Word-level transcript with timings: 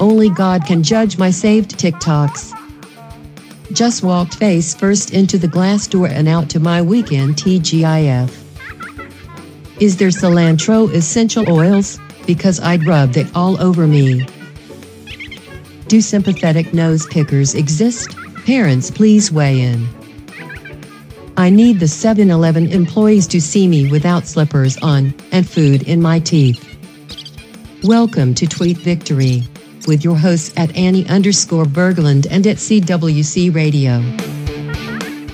Only 0.00 0.28
God 0.28 0.66
can 0.66 0.82
judge 0.82 1.18
my 1.18 1.30
saved 1.30 1.78
TikToks. 1.78 2.52
Just 3.72 4.02
walked 4.02 4.34
face 4.34 4.74
first 4.74 5.12
into 5.12 5.38
the 5.38 5.48
glass 5.48 5.86
door 5.86 6.06
and 6.06 6.28
out 6.28 6.50
to 6.50 6.60
my 6.60 6.82
weekend 6.82 7.36
TGIF. 7.36 8.30
Is 9.80 9.96
there 9.96 10.08
cilantro 10.08 10.92
essential 10.92 11.50
oils? 11.50 11.98
Because 12.26 12.60
I'd 12.60 12.86
rub 12.86 13.12
that 13.12 13.34
all 13.34 13.60
over 13.60 13.86
me. 13.86 14.26
Do 15.88 16.00
sympathetic 16.00 16.72
nose 16.72 17.06
pickers 17.06 17.54
exist? 17.54 18.16
Parents, 18.46 18.90
please 18.90 19.32
weigh 19.32 19.60
in. 19.60 19.86
I 21.36 21.50
need 21.50 21.80
the 21.80 21.88
7 21.88 22.30
Eleven 22.30 22.68
employees 22.68 23.26
to 23.28 23.40
see 23.40 23.66
me 23.66 23.90
without 23.90 24.26
slippers 24.26 24.76
on 24.78 25.14
and 25.32 25.48
food 25.48 25.82
in 25.88 26.00
my 26.00 26.20
teeth. 26.20 26.73
Welcome 27.84 28.32
to 28.36 28.46
Tweet 28.46 28.78
Victory 28.78 29.42
with 29.86 30.02
your 30.02 30.16
hosts 30.16 30.54
at 30.56 30.74
Annie 30.74 31.06
underscore 31.06 31.66
Berglund 31.66 32.26
and 32.30 32.46
at 32.46 32.56
CWC 32.56 33.54
Radio. 33.54 34.00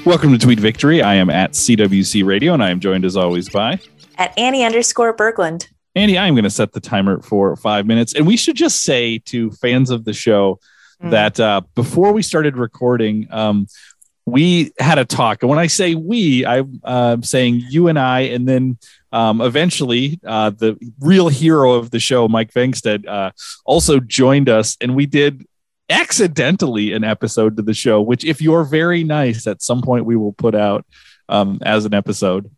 Welcome 0.05 0.33
to 0.33 0.39
Tweet 0.39 0.59
Victory. 0.59 1.01
I 1.01 1.15
am 1.15 1.31
at 1.31 1.53
CWC 1.53 2.27
Radio 2.27 2.53
and 2.53 2.61
I 2.61 2.71
am 2.71 2.81
joined 2.81 3.05
as 3.05 3.17
always 3.17 3.49
by 3.49 3.79
at 4.19 4.37
Annie 4.37 4.65
underscore 4.65 5.17
Berglund. 5.17 5.69
Annie, 5.95 6.19
I'm 6.19 6.35
going 6.35 6.43
to 6.43 6.51
set 6.51 6.73
the 6.73 6.81
timer 6.81 7.23
for 7.23 7.55
five 7.55 7.87
minutes. 7.87 8.17
And 8.17 8.27
we 8.27 8.37
should 8.37 8.57
just 8.57 8.83
say 8.83 9.19
to 9.27 9.53
fans 9.53 9.91
of 9.91 10.05
the 10.05 10.13
show 10.13 10.59
mm. 11.01 11.13
that 11.13 11.39
uh, 11.39 11.61
before 11.77 12.13
we 12.13 12.21
started 12.21 12.57
recording, 12.57 13.29
um, 13.31 13.69
we 14.27 14.73
had 14.81 14.99
a 14.99 15.05
talk. 15.05 15.45
And 15.45 15.51
when 15.51 15.61
I 15.61 15.69
say 15.69 15.95
we, 15.95 16.45
I'm 16.45 16.81
uh, 16.83 17.19
saying 17.23 17.63
you 17.69 17.87
and 17.87 17.97
I, 17.97 18.23
and 18.23 18.49
then 18.49 18.77
um, 19.13 19.41
eventually 19.41 20.21
uh, 20.25 20.51
the 20.51 20.79
real 21.01 21.29
hero 21.29 21.73
of 21.73 21.91
the 21.91 22.01
show, 22.01 22.29
Mike 22.29 22.53
Vengstead, 22.53 23.07
uh, 23.07 23.31
also 23.65 24.01
joined 24.01 24.49
us. 24.49 24.77
And 24.81 24.95
we 24.95 25.07
did 25.07 25.47
accidentally 25.89 26.93
an 26.93 27.05
episode 27.05 27.57
to 27.57 27.63
the 27.63 27.75
show, 27.75 28.01
which, 28.01 28.25
if 28.25 28.41
you're 28.41 28.65
very 28.65 29.05
nice, 29.05 29.47
at 29.47 29.63
some 29.63 29.83
point 29.83 30.05
we 30.07 30.17
will 30.17 30.33
put 30.33 30.55
out 30.55 30.87
um, 31.29 31.59
as 31.63 31.85
an 31.85 31.95
episode. 31.95 32.51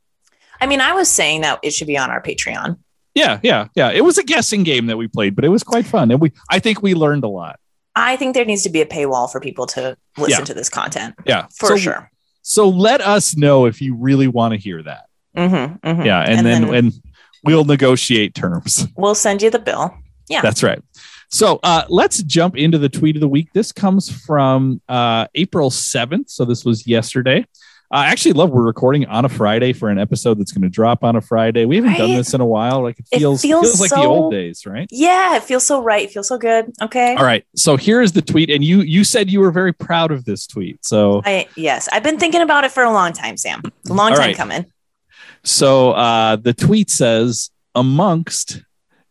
I 0.61 0.67
mean, 0.67 0.81
I 0.81 0.93
was 0.93 1.09
saying 1.09 1.41
that 1.41 1.59
it 1.63 1.73
should 1.73 1.89
be 1.89 1.99
on 1.99 2.11
our 2.11 2.23
Patreon. 2.23 2.79
Yeah, 3.15 3.41
yeah, 3.43 3.69
yeah. 3.75 3.91
It 3.91 4.03
was 4.03 4.17
a 4.17 4.23
guessing 4.23 4.63
game 4.63 4.87
that 4.87 4.97
we 4.97 5.07
played, 5.07 5.35
but 5.35 5.45
it 5.45 5.49
was 5.49 5.63
quite 5.63 5.87
fun. 5.87 6.11
And 6.11 6.21
we 6.21 6.33
I 6.49 6.61
think 6.61 6.83
we 6.83 6.95
learned 6.95 7.25
a 7.25 7.29
lot. 7.29 7.59
I 7.95 8.17
think 8.17 8.35
there 8.35 8.45
needs 8.47 8.63
to 8.63 8.71
be 8.71 8.81
a 8.81 8.87
paywall 8.87 9.31
for 9.31 9.39
people 9.39 9.67
to 9.67 9.99
listen 10.17 10.41
yeah. 10.41 10.45
to 10.45 10.55
this 10.55 10.71
content. 10.71 11.15
Yeah, 11.27 11.47
for 11.55 11.69
so, 11.69 11.77
sure. 11.77 12.11
So 12.43 12.69
let 12.69 13.01
us 13.01 13.37
know 13.37 13.67
if 13.67 13.83
you 13.83 13.95
really 13.97 14.29
want 14.29 14.53
to 14.53 14.59
hear 14.59 14.83
that. 14.83 15.07
Mm-hmm, 15.37 15.87
mm-hmm. 15.87 16.03
Yeah, 16.03 16.21
and, 16.21 16.39
and 16.39 16.47
then, 16.47 16.63
then 16.63 16.75
and 16.75 16.93
we'll 17.45 17.65
negotiate 17.65 18.35
terms. 18.35 18.87
We'll 18.97 19.15
send 19.15 19.43
you 19.43 19.51
the 19.51 19.59
bill. 19.59 19.97
Yeah, 20.29 20.41
that's 20.41 20.63
right. 20.63 20.83
So 21.33 21.61
uh, 21.63 21.85
let's 21.89 22.23
jump 22.23 22.59
into 22.59 22.77
the 22.77 22.91
tweet 22.91 23.17
of 23.17 23.21
the 23.21 23.29
week. 23.29 23.49
This 23.55 23.73
comes 23.73 24.11
from 24.11 24.83
uh, 24.87 25.29
April 25.35 25.71
7th. 25.71 26.29
So 26.29 26.45
this 26.45 26.63
was 26.63 26.87
yesterday. 26.87 27.47
I 27.91 28.07
actually 28.07 28.33
love 28.33 28.51
we're 28.51 28.63
recording 28.63 29.05
on 29.07 29.27
a 29.27 29.29
Friday 29.29 29.75
for 29.75 29.91
an 29.91 29.99
episode 29.99 30.39
that's 30.39 30.51
going 30.51 30.63
to 30.63 30.71
drop 30.71 31.05
on 31.05 31.15
a 31.15 31.21
Friday. 31.21 31.67
We 31.67 31.77
haven't 31.77 31.91
right? 31.91 31.99
done 31.99 32.15
this 32.15 32.33
in 32.33 32.41
a 32.41 32.47
while. 32.47 32.83
Like 32.83 32.99
it 32.99 33.07
feels, 33.19 33.45
it 33.45 33.49
feels, 33.49 33.65
feels 33.65 33.81
like 33.81 33.91
so, 33.91 33.97
the 33.97 34.07
old 34.07 34.33
days, 34.33 34.65
right? 34.65 34.89
Yeah, 34.91 35.37
it 35.37 35.43
feels 35.43 35.67
so 35.67 35.83
right. 35.83 36.05
It 36.05 36.11
feels 36.11 36.29
so 36.29 36.39
good. 36.39 36.73
Okay. 36.81 37.15
All 37.17 37.25
right. 37.25 37.45
So 37.55 37.77
here 37.77 38.01
is 38.01 38.13
the 38.13 38.23
tweet, 38.23 38.49
and 38.49 38.65
you 38.65 38.81
you 38.81 39.05
said 39.05 39.31
you 39.31 39.41
were 39.41 39.51
very 39.51 39.75
proud 39.75 40.11
of 40.11 40.25
this 40.25 40.47
tweet. 40.47 40.83
So 40.83 41.21
I 41.27 41.49
yes, 41.55 41.87
I've 41.93 42.03
been 42.03 42.19
thinking 42.19 42.41
about 42.41 42.65
it 42.65 42.73
for 42.73 42.83
a 42.83 42.91
long 42.91 43.13
time, 43.13 43.37
Sam. 43.37 43.61
A 43.91 43.93
long 43.93 44.13
All 44.13 44.17
time 44.17 44.29
right. 44.29 44.37
coming. 44.37 44.72
So 45.45 45.93
uh, 45.93 46.37
the 46.37 46.55
tweet 46.55 46.91
says, 46.91 47.51
"Amongst 47.75 48.63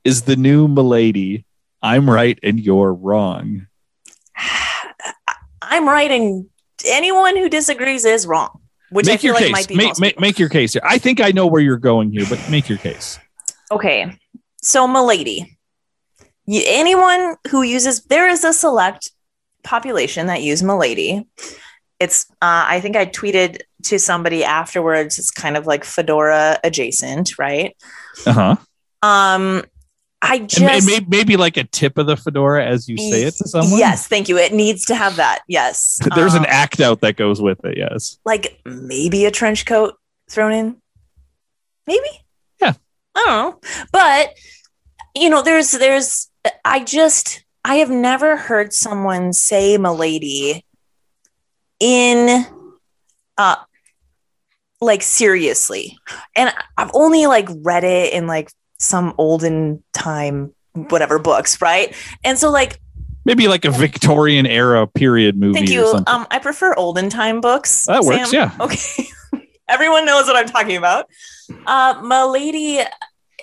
is 0.04 0.24
the 0.24 0.36
new 0.36 0.68
milady. 0.68 1.46
I'm 1.82 2.10
right 2.10 2.40
and 2.44 2.60
you're 2.60 2.94
wrong." 2.94 3.68
I'm 5.62 5.88
right 5.88 6.12
and 6.12 6.50
anyone 6.86 7.38
who 7.38 7.50
disagrees 7.50 8.06
is 8.06 8.28
wrong. 8.28 8.60
Which 8.90 9.06
make 9.06 9.24
your 9.24 9.34
like 9.34 9.70
case. 9.70 9.78
make, 9.78 10.00
make, 10.00 10.20
make 10.20 10.40
your 10.40 10.50
case 10.50 10.74
here. 10.74 10.82
I 10.86 10.98
think 10.98 11.22
I 11.22 11.32
know 11.32 11.48
where 11.48 11.62
you're 11.62 11.78
going 11.78 12.12
here, 12.12 12.26
but 12.30 12.46
make 12.50 12.68
your 12.68 12.78
case. 12.78 13.18
Okay. 13.72 14.18
So, 14.62 14.86
Milady, 14.86 15.58
anyone 16.48 17.38
who 17.50 17.64
uses, 17.64 18.04
there 18.04 18.28
is 18.28 18.44
a 18.44 18.52
select 18.52 19.12
population 19.64 20.28
that 20.28 20.42
use 20.42 20.62
Milady. 20.62 21.26
It's, 22.02 22.26
uh, 22.42 22.66
I 22.68 22.82
think 22.82 22.96
I 22.96 23.06
tweeted 23.06 23.60
to 23.84 24.00
somebody 24.00 24.44
afterwards. 24.44 25.20
It's 25.20 25.32
kind 25.32 25.56
of 25.56 25.68
like 25.68 25.84
Fedora 25.84 26.60
adjacent, 26.64 27.38
right? 27.38 27.78
Uh 28.26 28.34
huh. 28.34 28.56
Um, 29.04 29.64
I 30.22 30.40
just 30.40 30.86
maybe, 30.86 31.06
maybe, 31.08 31.38
like 31.38 31.58
a 31.58 31.64
tip 31.64 31.98
of 31.98 32.06
the 32.06 32.16
fedora 32.16 32.64
as 32.64 32.88
you 32.88 32.98
say 32.98 33.24
it 33.24 33.36
to 33.38 33.48
someone. 33.48 33.80
Yes, 33.80 34.08
thank 34.08 34.30
you. 34.30 34.38
It 34.38 34.54
needs 34.54 34.86
to 34.86 34.96
have 34.96 35.16
that. 35.16 35.42
Yes. 35.48 36.00
There's 36.16 36.36
um, 36.36 36.44
an 36.44 36.46
act 36.48 36.80
out 36.80 37.02
that 37.02 37.16
goes 37.16 37.42
with 37.42 37.66
it. 37.66 37.78
Yes. 37.78 38.20
Like 38.24 38.62
maybe 38.64 39.26
a 39.26 39.32
trench 39.32 39.66
coat 39.66 39.96
thrown 40.30 40.52
in. 40.52 40.78
Maybe. 41.88 42.08
Yeah. 42.62 42.74
I 43.16 43.24
don't 43.26 43.28
know. 43.28 43.60
But 43.92 44.36
you 45.16 45.30
know, 45.30 45.42
there's 45.42 45.72
there's 45.72 46.30
I 46.64 46.84
just 46.84 47.44
I 47.66 47.76
have 47.76 47.90
never 47.90 48.38
heard 48.38 48.74
someone 48.74 49.34
say 49.34 49.78
milady 49.78 50.66
in 51.82 52.46
uh 53.38 53.56
like 54.80 55.04
seriously. 55.04 55.98
And 56.36 56.54
I've 56.78 56.92
only 56.94 57.28
like 57.28 57.48
read 57.62 57.84
it 57.84 58.14
in 58.14 58.28
like 58.28 58.52
some 58.80 59.14
olden 59.18 59.84
time 59.94 60.54
whatever 60.74 61.20
books, 61.20 61.62
right? 61.62 61.94
And 62.24 62.38
so 62.38 62.50
like 62.50 62.80
maybe 63.26 63.48
like 63.48 63.66
a 63.66 63.72
Victorian 63.72 64.46
era 64.46 64.88
period 64.88 65.38
movie. 65.38 65.54
Thank 65.54 65.70
you. 65.70 66.04
Um, 66.08 66.26
I 66.32 66.40
prefer 66.40 66.74
olden 66.76 67.10
time 67.10 67.42
books. 67.42 67.86
That 67.86 68.04
Sam. 68.04 68.20
works. 68.20 68.34
Yeah. 68.34 68.52
Okay. 68.60 69.08
Everyone 69.70 70.06
knows 70.06 70.26
what 70.26 70.36
I'm 70.36 70.48
talking 70.48 70.78
about. 70.78 71.10
Uh, 71.66 72.02
Milady 72.04 72.82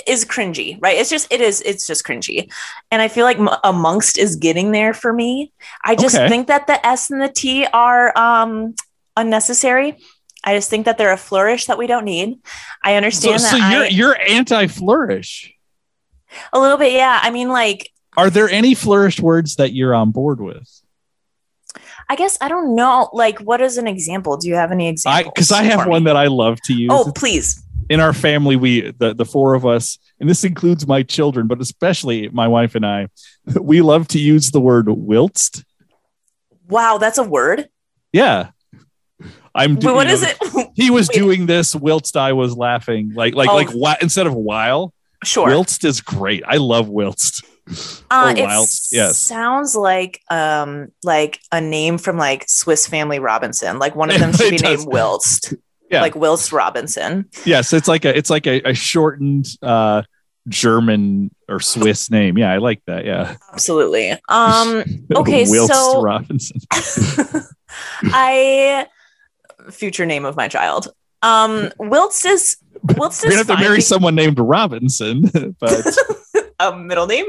is 0.06 0.24
cringy, 0.24 0.78
right? 0.80 0.96
It's 0.96 1.10
just 1.10 1.32
it 1.32 1.40
is 1.40 1.60
it's 1.62 1.86
just 1.86 2.04
cringy, 2.04 2.52
and 2.90 3.02
I 3.02 3.08
feel 3.08 3.24
like 3.24 3.38
m- 3.38 3.48
amongst 3.64 4.18
is 4.18 4.36
getting 4.36 4.72
there 4.72 4.94
for 4.94 5.12
me. 5.12 5.52
I 5.84 5.94
just 5.94 6.16
okay. 6.16 6.28
think 6.28 6.48
that 6.48 6.66
the 6.66 6.84
S 6.86 7.10
and 7.10 7.20
the 7.20 7.28
T 7.28 7.66
are 7.66 8.16
um 8.16 8.74
unnecessary. 9.16 9.98
I 10.44 10.54
just 10.54 10.70
think 10.70 10.84
that 10.86 10.98
they're 10.98 11.12
a 11.12 11.16
flourish 11.16 11.66
that 11.66 11.78
we 11.78 11.86
don't 11.86 12.04
need. 12.04 12.38
I 12.84 12.94
understand 12.94 13.40
so, 13.40 13.48
that. 13.48 13.50
So 13.50 13.76
you're 13.76 13.84
I, 13.84 13.88
you're 13.88 14.30
anti-flourish. 14.30 15.54
A 16.52 16.60
little 16.60 16.78
bit, 16.78 16.92
yeah. 16.92 17.18
I 17.22 17.30
mean, 17.30 17.48
like, 17.48 17.90
are 18.16 18.30
there 18.30 18.48
any 18.48 18.74
flourished 18.74 19.20
words 19.20 19.56
that 19.56 19.72
you're 19.72 19.94
on 19.94 20.10
board 20.10 20.40
with? 20.40 20.82
I 22.08 22.16
guess 22.16 22.38
I 22.40 22.48
don't 22.48 22.74
know. 22.74 23.10
Like, 23.12 23.38
what 23.40 23.60
is 23.60 23.76
an 23.76 23.86
example? 23.86 24.36
Do 24.36 24.48
you 24.48 24.54
have 24.54 24.72
any 24.72 24.88
examples? 24.88 25.32
Because 25.34 25.52
I, 25.52 25.60
I, 25.60 25.62
have 25.64 25.86
one 25.86 26.04
that 26.04 26.16
I 26.16 26.26
love 26.26 26.58
to 26.62 26.72
use. 26.72 26.90
Oh, 26.92 27.12
please. 27.14 27.62
In 27.88 28.00
our 28.00 28.12
family, 28.12 28.56
we 28.56 28.90
the 28.92 29.14
the 29.14 29.24
four 29.24 29.54
of 29.54 29.64
us, 29.64 29.98
and 30.20 30.28
this 30.28 30.44
includes 30.44 30.86
my 30.86 31.02
children, 31.02 31.46
but 31.46 31.60
especially 31.60 32.28
my 32.28 32.48
wife 32.48 32.74
and 32.74 32.84
I, 32.84 33.08
we 33.60 33.80
love 33.80 34.08
to 34.08 34.18
use 34.18 34.50
the 34.50 34.60
word 34.60 34.88
whilst. 34.88 35.64
Wow, 36.68 36.98
that's 36.98 37.18
a 37.18 37.22
word. 37.22 37.68
Yeah. 38.12 38.50
I'm 39.54 39.76
doing. 39.76 39.94
What 39.94 40.08
is 40.08 40.22
it? 40.22 40.36
he 40.74 40.90
was 40.90 41.08
Wait. 41.08 41.18
doing 41.18 41.46
this 41.46 41.74
whilst 41.74 42.16
I 42.16 42.32
was 42.32 42.56
laughing, 42.56 43.12
like 43.14 43.34
like 43.34 43.48
oh. 43.48 43.54
like 43.56 43.70
wh- 43.70 44.02
instead 44.02 44.26
of 44.26 44.34
while. 44.34 44.94
Sure. 45.24 45.48
Whilst 45.48 45.84
is 45.84 46.00
great. 46.00 46.44
I 46.46 46.58
love 46.58 46.88
whilst. 46.88 47.44
Uh, 48.10 48.34
it 48.36 48.42
whilst. 48.42 48.92
yes. 48.92 49.18
sounds 49.18 49.74
like 49.74 50.22
um 50.30 50.88
like 51.02 51.40
a 51.52 51.60
name 51.60 51.98
from 51.98 52.16
like 52.16 52.48
Swiss 52.48 52.86
Family 52.86 53.18
Robinson. 53.18 53.78
Like 53.78 53.96
one 53.96 54.10
of 54.10 54.20
them 54.20 54.32
should 54.36 54.50
be 54.50 54.58
named 54.58 54.86
Whilst. 54.86 55.54
Yeah. 55.90 56.02
Like 56.02 56.16
Whilst 56.16 56.52
Robinson. 56.52 57.28
Yes, 57.44 57.72
it's 57.72 57.88
like 57.88 58.04
a 58.04 58.16
it's 58.16 58.30
like 58.30 58.46
a, 58.46 58.60
a 58.70 58.74
shortened 58.74 59.46
uh 59.62 60.02
German 60.48 61.30
or 61.48 61.60
Swiss 61.60 62.10
name. 62.10 62.36
Yeah, 62.38 62.52
I 62.52 62.58
like 62.58 62.82
that. 62.86 63.04
Yeah. 63.04 63.36
Absolutely. 63.52 64.12
Um 64.28 64.84
okay, 65.14 65.44
Whilst 65.48 65.72
so 65.72 66.02
Robinson. 66.02 66.60
I 68.02 68.86
future 69.70 70.06
name 70.06 70.24
of 70.24 70.36
my 70.36 70.48
child. 70.48 70.88
Um, 71.22 71.70
Whilst 71.78 72.24
is 72.26 72.56
Whilst 72.96 73.22
You're 73.22 73.30
gonna 73.32 73.38
have 73.38 73.56
to 73.58 73.62
marry 73.62 73.80
someone 73.80 74.14
named 74.14 74.38
Robinson, 74.38 75.22
but 75.60 75.98
a 76.60 76.76
middle 76.76 77.06
name. 77.06 77.26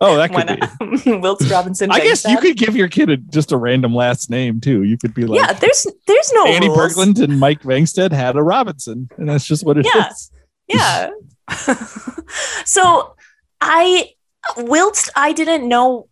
Oh, 0.00 0.16
that 0.16 0.32
could 0.78 1.04
be 1.04 1.12
Whilst 1.18 1.50
Robinson. 1.50 1.90
I 1.90 2.00
guess 2.00 2.24
you 2.24 2.38
could 2.38 2.56
give 2.56 2.76
your 2.76 2.88
kid 2.88 3.10
a, 3.10 3.16
just 3.16 3.52
a 3.52 3.56
random 3.56 3.94
last 3.94 4.30
name 4.30 4.60
too. 4.60 4.82
You 4.82 4.98
could 4.98 5.14
be 5.14 5.24
like, 5.24 5.40
yeah, 5.40 5.52
there's 5.52 5.86
there's 6.06 6.32
no 6.32 6.46
Annie 6.46 6.68
rules. 6.68 6.94
Berglund 6.94 7.22
and 7.22 7.40
Mike 7.40 7.62
Vangstead 7.62 8.12
had 8.12 8.36
a 8.36 8.42
Robinson, 8.42 9.08
and 9.16 9.28
that's 9.28 9.46
just 9.46 9.64
what 9.64 9.78
it 9.78 9.86
yeah. 9.94 10.10
is. 10.10 10.30
yeah. 10.68 11.10
so 12.64 13.14
I 13.60 14.10
whilst 14.56 15.10
I 15.16 15.32
didn't 15.32 15.68
know 15.68 16.08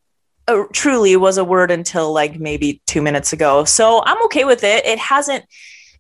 uh, 0.46 0.64
truly 0.72 1.16
was 1.16 1.38
a 1.38 1.44
word 1.44 1.70
until 1.70 2.12
like 2.12 2.38
maybe 2.38 2.82
two 2.87 3.02
minutes 3.02 3.32
ago. 3.32 3.64
So 3.64 4.02
I'm 4.05 4.22
okay 4.26 4.44
with 4.44 4.64
it. 4.64 4.84
It 4.84 4.99
hasn't, 4.99 5.44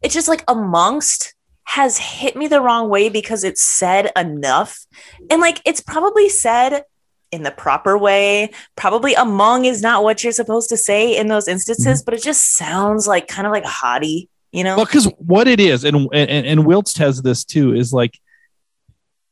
it's 0.02 0.14
just 0.14 0.28
like 0.28 0.44
amongst 0.48 1.34
has 1.64 1.98
hit 1.98 2.36
me 2.36 2.46
the 2.46 2.60
wrong 2.60 2.88
way 2.88 3.08
because 3.08 3.42
it's 3.44 3.62
said 3.62 4.10
enough. 4.16 4.86
And 5.30 5.40
like 5.40 5.60
it's 5.64 5.80
probably 5.80 6.28
said 6.28 6.84
in 7.32 7.42
the 7.42 7.50
proper 7.50 7.98
way. 7.98 8.50
Probably 8.76 9.14
among 9.14 9.64
is 9.64 9.82
not 9.82 10.04
what 10.04 10.22
you're 10.22 10.32
supposed 10.32 10.68
to 10.68 10.76
say 10.76 11.16
in 11.16 11.26
those 11.28 11.48
instances, 11.48 12.00
Mm-hmm. 12.00 12.04
but 12.04 12.14
it 12.14 12.22
just 12.22 12.52
sounds 12.52 13.08
like 13.08 13.26
kind 13.26 13.46
of 13.46 13.52
like 13.52 13.64
haughty, 13.64 14.28
you 14.52 14.62
know? 14.62 14.76
Well, 14.76 14.84
because 14.86 15.06
what 15.18 15.48
it 15.48 15.58
is, 15.58 15.84
and, 15.84 15.96
and 16.12 16.46
and 16.46 16.60
Wiltst 16.60 16.98
has 16.98 17.22
this 17.22 17.44
too, 17.44 17.74
is 17.74 17.92
like 17.92 18.20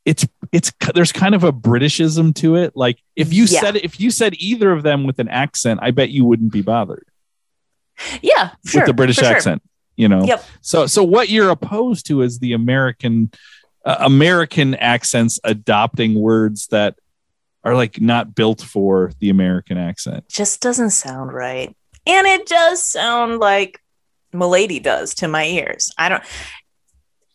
it's 0.05 0.27
it's 0.51 0.69
there's 0.93 1.13
kind 1.13 1.33
of 1.33 1.45
a 1.45 1.53
Britishism 1.53 2.35
to 2.35 2.57
it. 2.57 2.75
Like 2.75 2.99
if 3.15 3.31
you 3.31 3.45
Yeah. 3.45 3.61
said 3.61 3.75
if 3.77 4.01
you 4.01 4.11
said 4.11 4.33
either 4.37 4.71
of 4.73 4.83
them 4.83 5.05
with 5.05 5.19
an 5.19 5.29
accent, 5.29 5.79
I 5.81 5.91
bet 5.91 6.09
you 6.09 6.25
wouldn't 6.25 6.51
be 6.51 6.61
bothered 6.61 7.05
yeah, 8.21 8.49
sure. 8.65 8.81
with 8.81 8.87
the 8.87 8.93
British 8.93 9.19
accent. 9.21 9.61
sure. 9.61 9.69
You 9.95 10.07
know. 10.07 10.23
Yep. 10.23 10.43
So 10.61 10.87
so 10.87 11.03
what 11.03 11.29
you're 11.29 11.49
opposed 11.49 12.07
to 12.07 12.21
is 12.21 12.39
the 12.39 12.53
American 12.53 13.31
uh, 13.85 13.97
American 13.99 14.75
accents 14.75 15.39
adopting 15.43 16.15
words 16.15 16.67
that 16.67 16.95
are 17.63 17.75
like 17.75 18.01
not 18.01 18.35
built 18.35 18.61
for 18.61 19.11
the 19.19 19.29
American 19.29 19.77
accent. 19.77 20.27
Just 20.29 20.61
doesn't 20.61 20.91
sound 20.91 21.33
right. 21.33 21.75
And 22.05 22.27
it 22.27 22.47
does 22.47 22.83
sound 22.83 23.39
like 23.39 23.79
Milady 24.33 24.79
does 24.79 25.15
to 25.15 25.27
my 25.27 25.45
ears. 25.45 25.91
I 25.97 26.09
don't, 26.09 26.23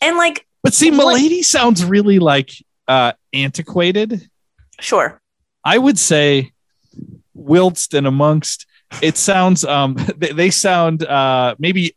and 0.01 0.17
like, 0.17 0.47
But 0.63 0.75
see, 0.75 0.91
Milady 0.91 1.43
sounds 1.43 1.85
really 1.85 2.19
like 2.19 2.51
uh, 2.87 3.13
antiquated. 3.33 4.29
sure. 4.81 5.21
I 5.65 5.79
would 5.79 5.99
say 5.99 6.53
whilst 7.35 7.95
and 7.95 8.07
amongst 8.07 8.67
it 9.01 9.17
sounds 9.17 9.65
um 9.65 9.95
they, 10.17 10.33
they 10.33 10.51
sound 10.51 11.05
uh 11.05 11.55
maybe 11.59 11.95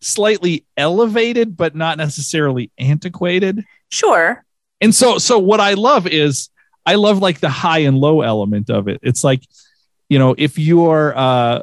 slightly 0.00 0.64
elevated 0.76 1.56
but 1.56 1.74
not 1.74 1.98
necessarily 1.98 2.70
antiquated. 2.78 3.64
Sure. 3.90 4.44
And 4.80 4.94
so 4.94 5.18
so 5.18 5.38
what 5.38 5.60
I 5.60 5.74
love 5.74 6.06
is 6.06 6.50
I 6.84 6.94
love 6.96 7.18
like 7.18 7.40
the 7.40 7.48
high 7.48 7.80
and 7.80 7.98
low 7.98 8.20
element 8.20 8.70
of 8.70 8.88
it. 8.88 9.00
It's 9.02 9.24
like 9.24 9.42
you 10.08 10.18
know 10.18 10.34
if 10.36 10.58
you're 10.58 11.16
uh 11.16 11.60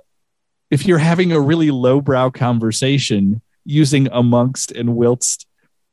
if 0.71 0.85
you're 0.85 0.97
having 0.97 1.31
a 1.31 1.39
really 1.39 1.69
lowbrow 1.71 2.31
conversation 2.31 3.41
using 3.65 4.07
amongst 4.11 4.71
and 4.71 4.95
whilst 4.95 5.45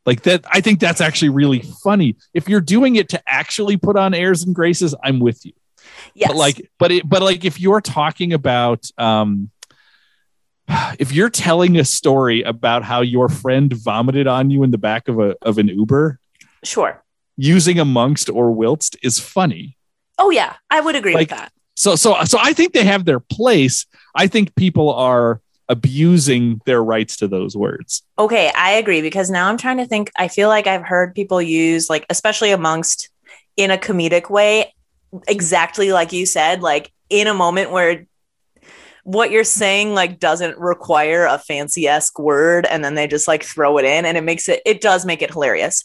like 0.07 0.23
that 0.23 0.45
I 0.51 0.61
think 0.61 0.81
that's 0.81 1.01
actually 1.01 1.29
really 1.29 1.61
funny. 1.85 2.17
If 2.35 2.49
you're 2.49 2.61
doing 2.63 2.97
it 2.97 3.11
to 3.11 3.23
actually 3.27 3.77
put 3.77 3.97
on 3.97 4.15
airs 4.15 4.43
and 4.43 4.55
graces, 4.55 4.95
I'm 5.05 5.21
with 5.21 5.45
you 5.45 5.53
Yes. 6.15 6.29
but 6.29 6.37
like 6.37 6.71
but 6.79 6.91
it 6.93 7.09
but 7.09 7.23
like 7.23 7.45
if 7.45 7.61
you're 7.61 7.81
talking 7.81 8.33
about 8.33 8.91
um 8.99 9.51
if 10.99 11.13
you're 11.13 11.31
telling 11.31 11.77
a 11.79 11.85
story 11.85 12.43
about 12.43 12.83
how 12.85 13.01
your 13.01 13.29
friend 13.29 13.73
vomited 13.73 14.27
on 14.27 14.51
you 14.51 14.63
in 14.63 14.71
the 14.71 14.79
back 14.79 15.09
of 15.09 15.19
a 15.19 15.37
of 15.43 15.59
an 15.59 15.69
uber 15.69 16.19
sure. 16.65 17.03
using 17.37 17.79
amongst 17.79 18.29
or 18.31 18.51
whilst 18.53 18.97
is 19.03 19.19
funny 19.19 19.77
Oh, 20.23 20.29
yeah. 20.29 20.57
I 20.71 20.81
would 20.81 20.97
agree 20.97 21.15
Like- 21.15 21.31
with 21.31 21.39
that. 21.39 21.53
so 21.77 21.97
so 21.97 22.23
so 22.25 22.39
i 22.41 22.53
think 22.53 22.73
they 22.75 22.85
have 22.85 23.05
their 23.07 23.21
place 23.21 23.87
i 24.15 24.27
think 24.27 24.55
people 24.55 24.93
are 24.93 25.41
abusing 25.71 26.61
their 26.67 26.83
rights 26.85 27.17
to 27.19 27.29
those 27.29 27.57
words 27.57 28.03
Okay. 28.19 28.51
I 28.55 28.73
agree 28.73 29.01
because 29.03 29.31
now 29.31 29.49
I'm 29.49 29.57
trying 29.57 29.79
to 29.79 29.87
think. 29.87 30.11
I 30.19 30.29
feel 30.29 30.49
like 30.51 30.67
I've 30.67 30.83
heard 30.83 31.15
people 31.15 31.41
use, 31.41 31.89
like, 31.89 32.05
especially 32.11 32.51
amongst 32.51 33.09
in 33.57 33.71
a 33.71 33.79
comedic 33.79 34.29
way, 34.29 34.75
exactly 35.27 35.91
like 35.93 36.13
you 36.13 36.27
said, 36.27 36.61
like 36.61 36.93
in 37.09 37.27
a 37.29 37.33
moment 37.35 37.71
where 37.71 38.05
what 39.13 39.33
you're 39.33 39.43
saying 39.43 39.93
like 39.93 40.21
doesn't 40.21 40.57
require 40.57 41.27
a 41.27 41.37
fancy 41.37 41.89
esque 41.89 42.19
word 42.19 42.65
and 42.67 42.85
then 42.85 42.95
they 42.95 43.09
just 43.09 43.27
like 43.27 43.43
throw 43.43 43.77
it 43.79 43.85
in 43.85 44.05
and 44.05 44.17
it 44.17 44.23
makes 44.23 44.49
it 44.49 44.63
it 44.65 44.81
does 44.81 45.05
make 45.05 45.21
it 45.21 45.33
hilarious. 45.33 45.85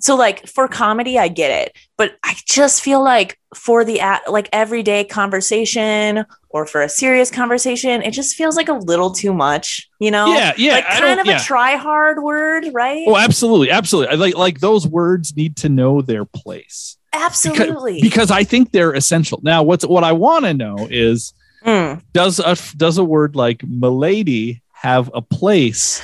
So 0.00 0.14
like 0.14 0.46
for 0.46 0.68
comedy 0.68 1.18
i 1.18 1.26
get 1.26 1.50
it 1.50 1.76
but 1.96 2.16
i 2.22 2.36
just 2.46 2.82
feel 2.82 3.02
like 3.02 3.36
for 3.52 3.84
the 3.84 4.00
like 4.28 4.48
everyday 4.52 5.02
conversation 5.02 6.24
or 6.50 6.66
for 6.66 6.82
a 6.82 6.88
serious 6.88 7.32
conversation 7.32 8.02
it 8.02 8.12
just 8.12 8.36
feels 8.36 8.54
like 8.54 8.68
a 8.68 8.74
little 8.74 9.10
too 9.10 9.34
much 9.34 9.88
you 9.98 10.12
know? 10.12 10.26
Yeah 10.26 10.52
yeah 10.56 10.72
like 10.74 10.86
kind 10.86 11.18
of 11.18 11.26
yeah. 11.26 11.36
a 11.36 11.40
try 11.40 11.74
hard 11.74 12.22
word 12.22 12.66
right? 12.72 13.04
Oh 13.08 13.16
absolutely 13.16 13.72
absolutely 13.72 14.12
I 14.12 14.16
like 14.16 14.36
like 14.36 14.60
those 14.60 14.86
words 14.86 15.34
need 15.34 15.56
to 15.58 15.68
know 15.68 16.00
their 16.02 16.24
place. 16.24 16.96
Because- 17.10 17.24
absolutely. 17.24 18.00
because 18.00 18.30
i 18.30 18.44
think 18.44 18.70
they're 18.70 18.92
essential. 18.92 19.40
Now 19.42 19.64
what's 19.64 19.84
what 19.84 20.04
i 20.04 20.12
want 20.12 20.44
to 20.44 20.54
know 20.54 20.86
is 20.88 21.32
Mm. 21.64 22.02
does 22.12 22.38
a 22.38 22.56
does 22.76 22.98
a 22.98 23.04
word 23.04 23.34
like 23.34 23.62
milady 23.66 24.62
have 24.72 25.10
a 25.12 25.20
place 25.20 26.00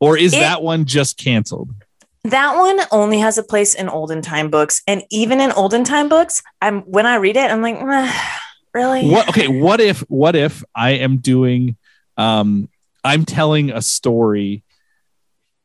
or 0.00 0.16
is 0.16 0.32
It- 0.32 0.40
that 0.40 0.62
one 0.62 0.84
just 0.86 1.18
canceled 1.18 1.70
That 2.24 2.56
one 2.56 2.80
only 2.90 3.18
has 3.18 3.36
a 3.36 3.42
place 3.42 3.74
in 3.74 3.88
olden 3.88 4.22
time 4.22 4.48
books, 4.48 4.80
and 4.86 5.02
even 5.10 5.40
in 5.40 5.50
olden 5.52 5.82
time 5.84 6.08
books, 6.08 6.40
I'm 6.62 6.82
when 6.82 7.04
I 7.04 7.16
read 7.16 7.36
it, 7.36 7.50
I'm 7.50 7.62
like, 7.62 7.82
"Meh, 7.84 8.12
really? 8.72 9.08
what 9.10 9.28
okay 9.28 9.48
what 9.48 9.80
if 9.80 10.00
what 10.08 10.34
if 10.36 10.62
i 10.74 10.90
am 10.92 11.18
doing 11.18 11.76
um 12.16 12.68
i'm 13.04 13.24
telling 13.26 13.70
a 13.70 13.82
story 13.82 14.62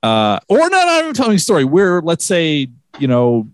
uh 0.04 0.40
or 0.50 0.70
not 0.70 0.88
i'm 1.06 1.14
telling 1.14 1.36
a 1.36 1.40
story 1.40 1.64
where 1.64 2.02
let's 2.02 2.26
say 2.26 2.68
you 3.00 3.08
know 3.08 3.48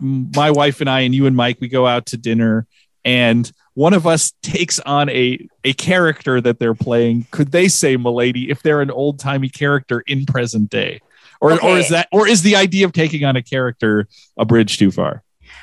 my 0.00 0.50
wife 0.50 0.80
and 0.80 0.88
i 0.90 1.00
and 1.00 1.14
you 1.14 1.26
and 1.26 1.36
mike 1.36 1.58
we 1.60 1.68
go 1.68 1.86
out 1.86 2.06
to 2.06 2.16
dinner 2.16 2.66
and 3.08 3.50
one 3.74 3.94
of 3.94 4.06
us 4.06 4.32
takes 4.42 4.78
on 4.80 5.08
a 5.08 5.48
a 5.64 5.72
character 5.72 6.40
that 6.40 6.58
they're 6.58 6.74
playing 6.74 7.26
could 7.30 7.52
they 7.52 7.68
say 7.68 7.96
milady 7.96 8.50
if 8.50 8.62
they're 8.62 8.82
an 8.82 8.90
old 8.90 9.18
timey 9.18 9.48
character 9.48 10.02
in 10.06 10.26
present 10.26 10.68
day 10.70 11.00
or 11.40 11.52
or 11.62 11.78
is 11.78 11.88
that 11.88 12.08
or 12.12 12.26
is 12.26 12.42
the 12.42 12.56
idea 12.56 12.84
of 12.84 12.92
taking 12.92 13.24
on 13.24 13.36
a 13.36 13.42
character 13.42 14.06
a 14.36 14.44
bridge 14.44 14.78
too 14.78 14.90
far 14.90 15.22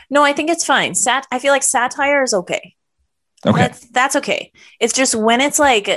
No, 0.10 0.24
I 0.24 0.34
think 0.34 0.50
it's 0.50 0.66
fine. 0.66 0.96
Sat. 0.96 1.26
I 1.32 1.40
feel 1.40 1.52
like 1.52 1.64
satire 1.64 2.24
is 2.24 2.34
okay. 2.34 2.76
okay 3.46 3.58
That's 3.58 3.80
that's 3.90 4.16
okay. 4.18 4.52
It's 4.80 4.94
just 4.94 5.16
when 5.16 5.42
it's 5.42 5.60
like, 5.60 5.88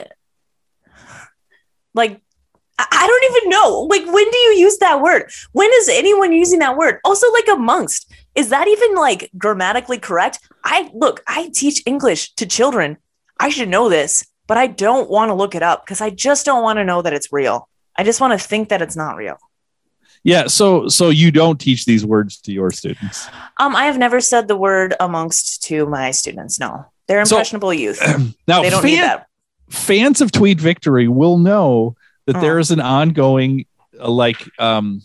like. 1.95 2.21
I 2.79 2.87
I 2.91 3.06
don't 3.06 3.25
even 3.31 3.50
know. 3.50 3.87
Like, 3.91 4.05
when 4.06 4.31
do 4.31 4.39
you 4.39 4.53
use 4.59 4.79
that 4.79 5.03
word? 5.03 5.31
When 5.53 5.69
is 5.81 5.89
anyone 5.89 6.33
using 6.33 6.61
that 6.61 6.77
word? 6.77 7.00
Also, 7.05 7.27
like 7.33 7.49
amongst, 7.49 8.12
is 8.40 8.49
that 8.50 8.67
even 8.69 8.94
like 8.94 9.31
grammatically 9.37 9.99
correct? 9.99 10.38
I 10.64 10.90
look, 10.94 11.17
I 11.26 11.50
teach 11.52 11.82
English 11.87 12.32
to 12.35 12.46
children. 12.46 12.96
I 13.40 13.49
should 13.50 13.69
know 13.69 13.88
this, 13.88 14.25
but 14.46 14.56
I 14.58 14.67
don't 14.67 15.08
want 15.11 15.29
to 15.31 15.35
look 15.35 15.55
it 15.55 15.62
up 15.62 15.85
because 15.85 16.00
I 16.00 16.11
just 16.11 16.46
don't 16.46 16.62
want 16.62 16.79
to 16.79 16.85
know 16.85 17.02
that 17.02 17.12
it's 17.12 17.32
real. 17.32 17.69
I 17.96 18.05
just 18.05 18.20
want 18.20 18.32
to 18.38 18.49
think 18.49 18.69
that 18.70 18.81
it's 18.82 18.96
not 19.05 19.17
real. 19.17 19.37
yeah 20.25 20.46
so 20.58 20.88
so 20.99 21.05
you 21.23 21.31
don't 21.40 21.58
teach 21.67 21.82
these 21.90 22.05
words 22.14 22.32
to 22.44 22.50
your 22.58 22.70
students 22.81 23.19
Um, 23.62 23.73
I 23.82 23.85
have 23.90 23.99
never 23.99 24.20
said 24.20 24.44
the 24.49 24.56
word 24.69 24.90
amongst 25.00 25.62
to 25.69 25.87
my 25.87 26.11
students. 26.12 26.58
No, 26.64 26.70
they're 27.07 27.25
So- 27.25 27.37
impressionable 27.37 27.73
youth. 27.85 28.00
now 28.52 28.62
They 28.62 28.71
don't 28.71 28.83
fan- 28.83 28.90
need 28.92 29.02
that. 29.11 29.26
fans 29.71 30.18
of 30.25 30.28
Tweet 30.38 30.61
Victory 30.61 31.07
will 31.21 31.38
know 31.50 31.95
that 32.26 32.37
Oh. 32.37 32.40
there 32.45 32.59
is 32.59 32.71
an 32.76 32.80
ongoing, 32.99 33.52
uh, 34.00 34.11
like, 34.25 34.40
um, 34.59 35.02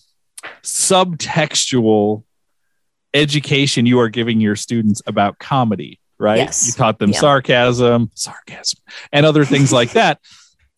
subtextual 0.64 2.24
education 3.14 3.86
you 3.86 4.00
are 4.00 4.10
giving 4.10 4.42
your 4.42 4.56
students 4.56 5.02
about 5.06 5.40
comedy, 5.40 6.00
right? 6.18 6.38
Yes. 6.38 6.68
You 6.68 6.74
taught 6.74 7.00
them 7.00 7.12
Yeah. 7.12 7.20
sarcasm, 7.20 8.12
sarcasm, 8.16 8.80
and 9.12 9.26
other 9.26 9.46
things 9.46 9.72
like 9.72 9.92
that. 9.94 10.20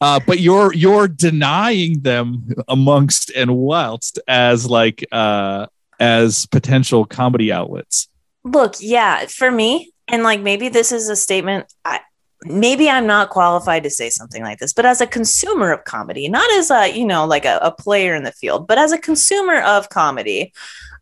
Uh, 0.02 0.20
but 0.28 0.40
you're 0.42 0.74
you're 0.74 1.08
denying 1.08 2.02
them 2.02 2.50
amongst 2.68 3.32
and 3.32 3.56
whilst 3.56 4.20
as 4.28 4.70
like 4.70 5.06
uh, 5.12 5.68
as 6.00 6.46
potential 6.48 7.06
comedy 7.06 7.52
outlets. 7.52 8.10
Look, 8.44 8.76
yeah, 8.80 9.26
for 9.28 9.50
me, 9.50 9.92
and 10.10 10.22
like 10.24 10.42
maybe 10.42 10.68
this 10.70 10.92
is 10.92 11.08
a 11.10 11.16
statement. 11.16 11.72
I 11.86 12.02
maybe 12.46 12.90
I'm 12.90 13.08
not 13.08 13.30
qualified 13.30 13.84
to 13.84 13.90
say 13.90 14.10
something 14.10 14.44
like 14.44 14.60
this, 14.60 14.74
but 14.74 14.86
as 14.86 15.02
a 15.02 15.08
consumer 15.08 15.72
of 15.72 15.84
comedy, 15.86 16.28
not 16.30 16.50
as 16.52 16.72
a 16.72 16.88
you 16.96 17.06
know 17.06 17.26
like 17.26 17.46
a, 17.46 17.60
a 17.62 17.72
player 17.72 18.16
in 18.16 18.24
the 18.24 18.32
field, 18.32 18.68
but 18.68 18.78
as 18.78 18.92
a 18.92 18.98
consumer 18.98 19.62
of 19.62 19.90
comedy, 19.90 20.54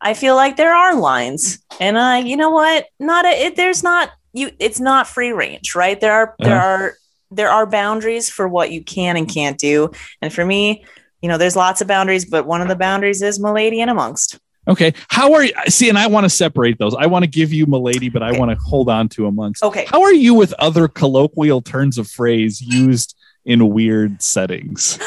I 0.02 0.14
feel 0.14 0.36
like 0.36 0.58
there 0.58 0.74
are 0.74 0.96
lines, 0.96 1.60
and 1.80 1.98
uh, 1.98 2.22
you 2.26 2.36
know 2.38 2.50
what? 2.52 2.88
Not 3.00 3.26
a, 3.26 3.30
it, 3.46 3.56
there's 3.56 3.84
not 3.84 4.12
you. 4.34 4.52
It's 4.60 4.80
not 4.80 5.08
free 5.08 5.32
range, 5.32 5.76
right? 5.76 6.00
There 6.00 6.14
are 6.14 6.36
there 6.40 6.58
Uh-huh. 6.58 6.66
are 6.68 6.94
there 7.32 7.50
are 7.50 7.66
boundaries 7.66 8.30
for 8.30 8.48
what 8.48 8.72
you 8.72 8.84
can 8.84 9.18
and 9.18 9.28
can't 9.28 9.58
do, 9.58 9.92
and 10.22 10.34
for 10.34 10.46
me. 10.46 10.86
You 11.22 11.30
know, 11.30 11.38
there's 11.38 11.56
lots 11.56 11.80
of 11.80 11.88
boundaries, 11.88 12.26
but 12.26 12.46
one 12.46 12.62
of 12.62 12.68
the 12.68 12.76
boundaries 12.76 13.22
is 13.22 13.40
Milady 13.40 13.80
and 13.80 13.90
amongst. 13.90 14.38
Okay, 14.68 14.94
how 15.10 15.34
are 15.34 15.44
you? 15.44 15.52
See, 15.68 15.90
and 15.90 15.98
I 15.98 16.08
want 16.08 16.24
to 16.24 16.30
separate 16.30 16.78
those. 16.80 16.96
I 16.96 17.06
want 17.08 17.24
to 17.24 17.30
give 17.30 17.52
you 17.52 17.66
Milady, 17.66 18.10
but 18.10 18.24
I 18.24 18.30
Okay. 18.30 18.40
want 18.40 18.52
to 18.52 18.58
hold 18.64 18.90
on 18.90 19.10
to 19.10 19.28
amongst. 19.28 19.62
Okay. 19.64 19.86
How 19.90 20.02
are 20.04 20.14
you 20.14 20.34
with 20.34 20.54
other 20.54 20.88
colloquial 20.88 21.62
turns 21.62 21.98
of 21.98 22.08
phrase 22.10 22.62
used 22.62 23.16
in 23.46 23.68
weird 23.70 24.22
settings? 24.22 24.98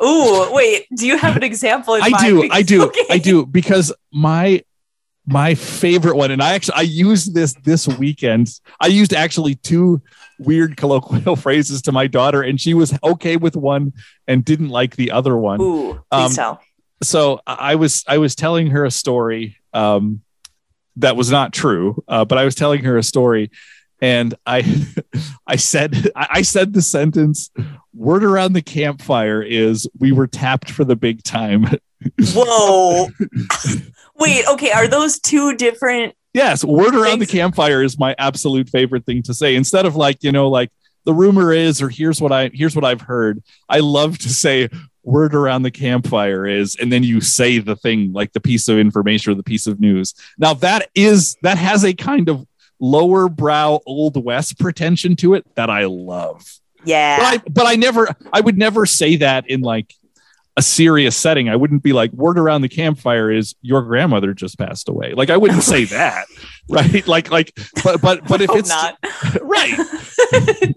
Oh, 0.00 0.50
wait. 0.52 0.86
Do 0.96 1.06
you 1.06 1.16
have 1.16 1.36
an 1.36 1.44
example? 1.44 1.94
In 1.94 2.02
I 2.02 2.08
do, 2.26 2.42
I 2.42 2.62
Because- 2.62 2.66
do, 2.66 2.82
okay. 2.86 3.06
I 3.10 3.18
do, 3.18 3.46
because 3.46 3.92
my 4.12 4.62
my 5.26 5.54
favorite 5.54 6.16
one, 6.16 6.30
and 6.30 6.42
I 6.42 6.52
actually 6.54 6.74
I 6.74 6.82
used 6.82 7.34
this 7.34 7.54
this 7.64 7.86
weekend. 7.88 8.50
I 8.80 8.88
used 8.88 9.14
actually 9.14 9.54
two 9.54 10.02
weird 10.38 10.76
colloquial 10.80 11.36
phrases 11.36 11.80
to 11.82 11.92
my 11.92 12.08
daughter, 12.08 12.42
and 12.42 12.60
she 12.60 12.74
was 12.74 12.92
okay 13.02 13.36
with 13.36 13.56
one 13.56 13.92
and 14.28 14.44
didn't 14.44 14.68
like 14.68 14.96
the 14.96 15.12
other 15.12 15.34
one. 15.36 15.60
Ooh, 15.62 15.92
please 15.94 16.02
Um, 16.10 16.32
tell. 16.32 16.60
So 17.06 17.40
I 17.46 17.74
was 17.76 18.04
I 18.06 18.18
was 18.18 18.34
telling 18.34 18.68
her 18.68 18.84
a 18.84 18.90
story. 18.90 19.56
Um, 19.72 20.22
that 20.96 21.16
was 21.16 21.30
not 21.30 21.52
true. 21.52 22.02
Uh, 22.06 22.24
but 22.24 22.38
I 22.38 22.44
was 22.44 22.54
telling 22.54 22.84
her 22.84 22.96
a 22.96 23.02
story, 23.02 23.50
and 24.00 24.34
I 24.46 24.86
I 25.46 25.56
said 25.56 26.10
I 26.14 26.28
I 26.30 26.42
said 26.42 26.72
the 26.72 26.82
sentence. 26.82 27.50
Word 27.94 28.24
around 28.24 28.54
the 28.54 28.62
campfire 28.62 29.42
is 29.42 29.88
we 29.98 30.12
were 30.12 30.26
tapped 30.26 30.70
for 30.70 30.84
the 30.84 30.96
big 30.96 31.22
time. 31.22 31.66
Whoa. 32.34 33.08
Wait, 34.16 34.44
okay. 34.48 34.72
Are 34.72 34.88
those 34.88 35.20
two 35.20 35.56
different? 35.56 36.14
Yes, 36.34 36.64
word 36.64 36.96
around 36.96 37.20
the 37.20 37.26
campfire 37.26 37.82
is 37.84 37.96
my 37.96 38.16
absolute 38.18 38.68
favorite 38.68 39.06
thing 39.06 39.22
to 39.22 39.34
say. 39.34 39.54
Instead 39.54 39.86
of 39.86 39.94
like, 39.94 40.24
you 40.24 40.32
know, 40.32 40.48
like 40.48 40.70
the 41.04 41.14
rumor 41.14 41.52
is 41.52 41.80
or 41.80 41.88
here's 41.88 42.20
what 42.20 42.32
I 42.32 42.50
here's 42.52 42.74
what 42.74 42.84
I've 42.84 43.02
heard. 43.02 43.42
I 43.68 43.78
love 43.78 44.18
to 44.18 44.28
say 44.28 44.68
word 45.04 45.34
around 45.34 45.62
the 45.62 45.70
campfire 45.70 46.46
is 46.46 46.76
and 46.76 46.90
then 46.90 47.02
you 47.02 47.20
say 47.20 47.58
the 47.58 47.76
thing 47.76 48.12
like 48.12 48.32
the 48.32 48.40
piece 48.40 48.68
of 48.68 48.78
information 48.78 49.32
or 49.32 49.34
the 49.34 49.42
piece 49.42 49.66
of 49.66 49.80
news. 49.80 50.14
Now 50.38 50.54
that 50.54 50.90
is 50.94 51.36
that 51.42 51.58
has 51.58 51.84
a 51.84 51.94
kind 51.94 52.28
of 52.28 52.46
lower 52.80 53.28
brow 53.28 53.80
old 53.86 54.22
west 54.22 54.58
pretension 54.58 55.16
to 55.16 55.34
it 55.34 55.46
that 55.54 55.70
I 55.70 55.84
love. 55.84 56.44
Yeah. 56.84 57.18
But 57.18 57.24
I 57.24 57.50
but 57.50 57.66
I 57.66 57.74
never 57.76 58.08
I 58.32 58.40
would 58.40 58.58
never 58.58 58.86
say 58.86 59.16
that 59.16 59.48
in 59.48 59.60
like 59.60 59.94
a 60.56 60.62
serious 60.62 61.16
setting. 61.16 61.48
I 61.48 61.56
wouldn't 61.56 61.82
be 61.82 61.92
like 61.92 62.12
word 62.12 62.38
around 62.38 62.62
the 62.62 62.68
campfire 62.68 63.30
is 63.30 63.54
your 63.60 63.82
grandmother 63.82 64.34
just 64.34 64.58
passed 64.58 64.88
away. 64.88 65.12
Like 65.12 65.30
I 65.30 65.36
wouldn't 65.36 65.62
say 65.62 65.84
that. 65.86 66.26
Right. 66.66 67.06
Like 67.06 67.30
like 67.30 67.54
but 67.84 68.00
but 68.00 68.26
but 68.26 68.40
if 68.40 68.48
it's 68.50 68.70
not. 68.70 68.96
right. 69.42 69.76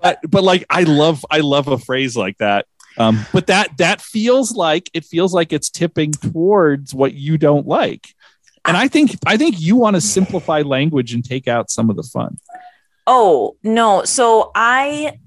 but 0.00 0.18
but 0.26 0.42
like 0.42 0.64
I 0.70 0.84
love 0.84 1.26
I 1.30 1.40
love 1.40 1.68
a 1.68 1.76
phrase 1.76 2.16
like 2.16 2.38
that. 2.38 2.64
Um, 2.98 3.24
but 3.32 3.46
that 3.46 3.76
that 3.78 4.00
feels 4.00 4.52
like 4.52 4.90
it 4.92 5.04
feels 5.04 5.32
like 5.32 5.52
it's 5.52 5.70
tipping 5.70 6.12
towards 6.12 6.94
what 6.94 7.14
you 7.14 7.38
don't 7.38 7.66
like. 7.66 8.14
And 8.64 8.76
I 8.76 8.88
think 8.88 9.12
I 9.26 9.36
think 9.36 9.60
you 9.60 9.76
want 9.76 9.96
to 9.96 10.00
simplify 10.00 10.62
language 10.62 11.14
and 11.14 11.24
take 11.24 11.48
out 11.48 11.70
some 11.70 11.88
of 11.88 11.96
the 11.96 12.02
fun. 12.02 12.38
Oh, 13.06 13.56
no. 13.62 14.04
So 14.04 14.50
I 14.54 15.18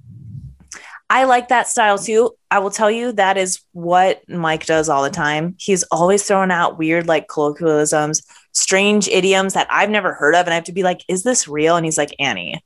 I 1.10 1.25
like 1.25 1.50
that 1.50 1.67
style 1.67 1.98
too. 1.98 2.32
I 2.50 2.60
will 2.60 2.72
tell 2.72 2.89
you 2.89 3.12
that 3.13 3.38
is 3.38 3.62
what 3.72 4.27
Mike 4.29 4.65
does 4.65 4.89
all 4.89 5.03
the 5.03 5.10
time. 5.10 5.55
He's 5.60 5.84
always 5.84 6.24
throwing 6.24 6.51
out 6.51 6.77
weird 6.77 7.08
like 7.08 7.27
colloquialisms, 7.27 8.24
strange 8.51 9.08
idioms 9.08 9.53
that 9.53 9.67
I've 9.70 9.89
never 9.89 10.13
heard 10.13 10.36
of 10.36 10.46
and 10.46 10.51
I 10.51 10.55
have 10.55 10.63
to 10.65 10.72
be 10.72 10.84
like, 10.84 11.01
"Is 11.08 11.24
this 11.24 11.48
real?" 11.48 11.75
And 11.75 11.86
he's 11.86 11.98
like, 11.98 12.15
"Annie, 12.20 12.63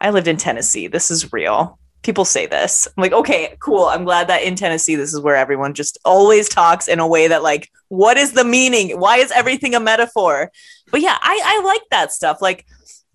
I 0.00 0.10
lived 0.10 0.28
in 0.28 0.36
Tennessee. 0.36 0.88
This 0.88 1.10
is 1.10 1.32
real." 1.32 1.78
People 2.02 2.24
say 2.24 2.46
this. 2.46 2.88
I'm 2.88 3.02
like, 3.02 3.12
okay, 3.12 3.56
cool. 3.60 3.84
I'm 3.84 4.04
glad 4.04 4.28
that 4.28 4.42
in 4.42 4.56
Tennessee, 4.56 4.96
this 4.96 5.12
is 5.12 5.20
where 5.20 5.36
everyone 5.36 5.74
just 5.74 5.98
always 6.04 6.48
talks 6.48 6.88
in 6.88 6.98
a 6.98 7.06
way 7.06 7.28
that, 7.28 7.42
like, 7.42 7.70
what 7.88 8.16
is 8.16 8.32
the 8.32 8.44
meaning? 8.44 8.98
Why 8.98 9.18
is 9.18 9.30
everything 9.32 9.74
a 9.74 9.80
metaphor? 9.80 10.50
But 10.90 11.02
yeah, 11.02 11.18
I, 11.20 11.40
I 11.44 11.64
like 11.64 11.82
that 11.90 12.12
stuff. 12.12 12.40
Like, 12.40 12.66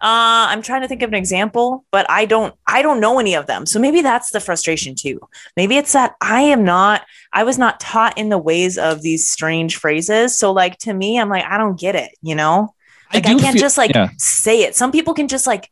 uh, 0.01 0.51
I'm 0.51 0.61
trying 0.61 0.81
to 0.81 0.87
think 0.87 1.01
of 1.01 1.09
an 1.09 1.15
example, 1.15 1.85
but 1.89 2.05
I 2.09 2.25
don't 2.25 2.53
I 2.67 2.81
don't 2.81 2.99
know 2.99 3.17
any 3.17 3.33
of 3.33 3.47
them. 3.47 3.65
So 3.65 3.79
maybe 3.79 4.01
that's 4.01 4.29
the 4.29 4.41
frustration 4.41 4.93
too. 4.93 5.21
Maybe 5.55 5.77
it's 5.77 5.93
that 5.93 6.15
I 6.19 6.41
am 6.41 6.65
not 6.65 7.03
I 7.31 7.43
was 7.43 7.57
not 7.57 7.79
taught 7.79 8.17
in 8.17 8.27
the 8.27 8.37
ways 8.37 8.77
of 8.77 9.01
these 9.01 9.27
strange 9.27 9.77
phrases. 9.77 10.37
So 10.37 10.51
like 10.51 10.77
to 10.79 10.93
me, 10.93 11.17
I'm 11.17 11.29
like, 11.29 11.45
I 11.45 11.57
don't 11.57 11.79
get 11.79 11.95
it, 11.95 12.11
you 12.21 12.35
know? 12.35 12.75
Like 13.13 13.25
I, 13.25 13.33
do 13.33 13.39
can't 13.39 13.53
feel- 13.53 13.61
just 13.61 13.77
like 13.77 13.95
yeah. 13.95 14.09
say 14.17 14.63
it. 14.63 14.75
Some 14.75 14.91
people 14.91 15.13
can 15.13 15.29
just 15.29 15.47
like 15.47 15.71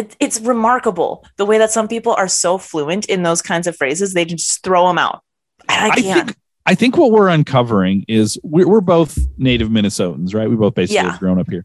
it, 0.00 0.16
it's 0.20 0.40
remarkable 0.40 1.24
the 1.36 1.44
way 1.44 1.58
that 1.58 1.70
some 1.70 1.86
people 1.88 2.12
are 2.14 2.28
so 2.28 2.58
fluent 2.58 3.06
in 3.06 3.22
those 3.22 3.42
kinds 3.42 3.66
of 3.66 3.76
phrases, 3.76 4.14
they 4.14 4.24
just 4.24 4.62
throw 4.64 4.86
them 4.88 4.98
out. 4.98 5.22
I 5.68 5.90
I 5.90 6.00
can't. 6.00 6.26
think 6.28 6.38
I 6.66 6.74
think 6.74 6.96
what 6.96 7.10
we're 7.10 7.28
uncovering 7.28 8.04
is 8.08 8.38
we're, 8.42 8.68
we're 8.68 8.80
both 8.80 9.18
native 9.38 9.68
Minnesotans, 9.68 10.34
right? 10.34 10.48
We 10.48 10.56
both 10.56 10.74
basically 10.74 10.96
Yeah. 10.96 11.10
have 11.12 11.20
grown 11.20 11.38
up 11.40 11.48
here, 11.50 11.64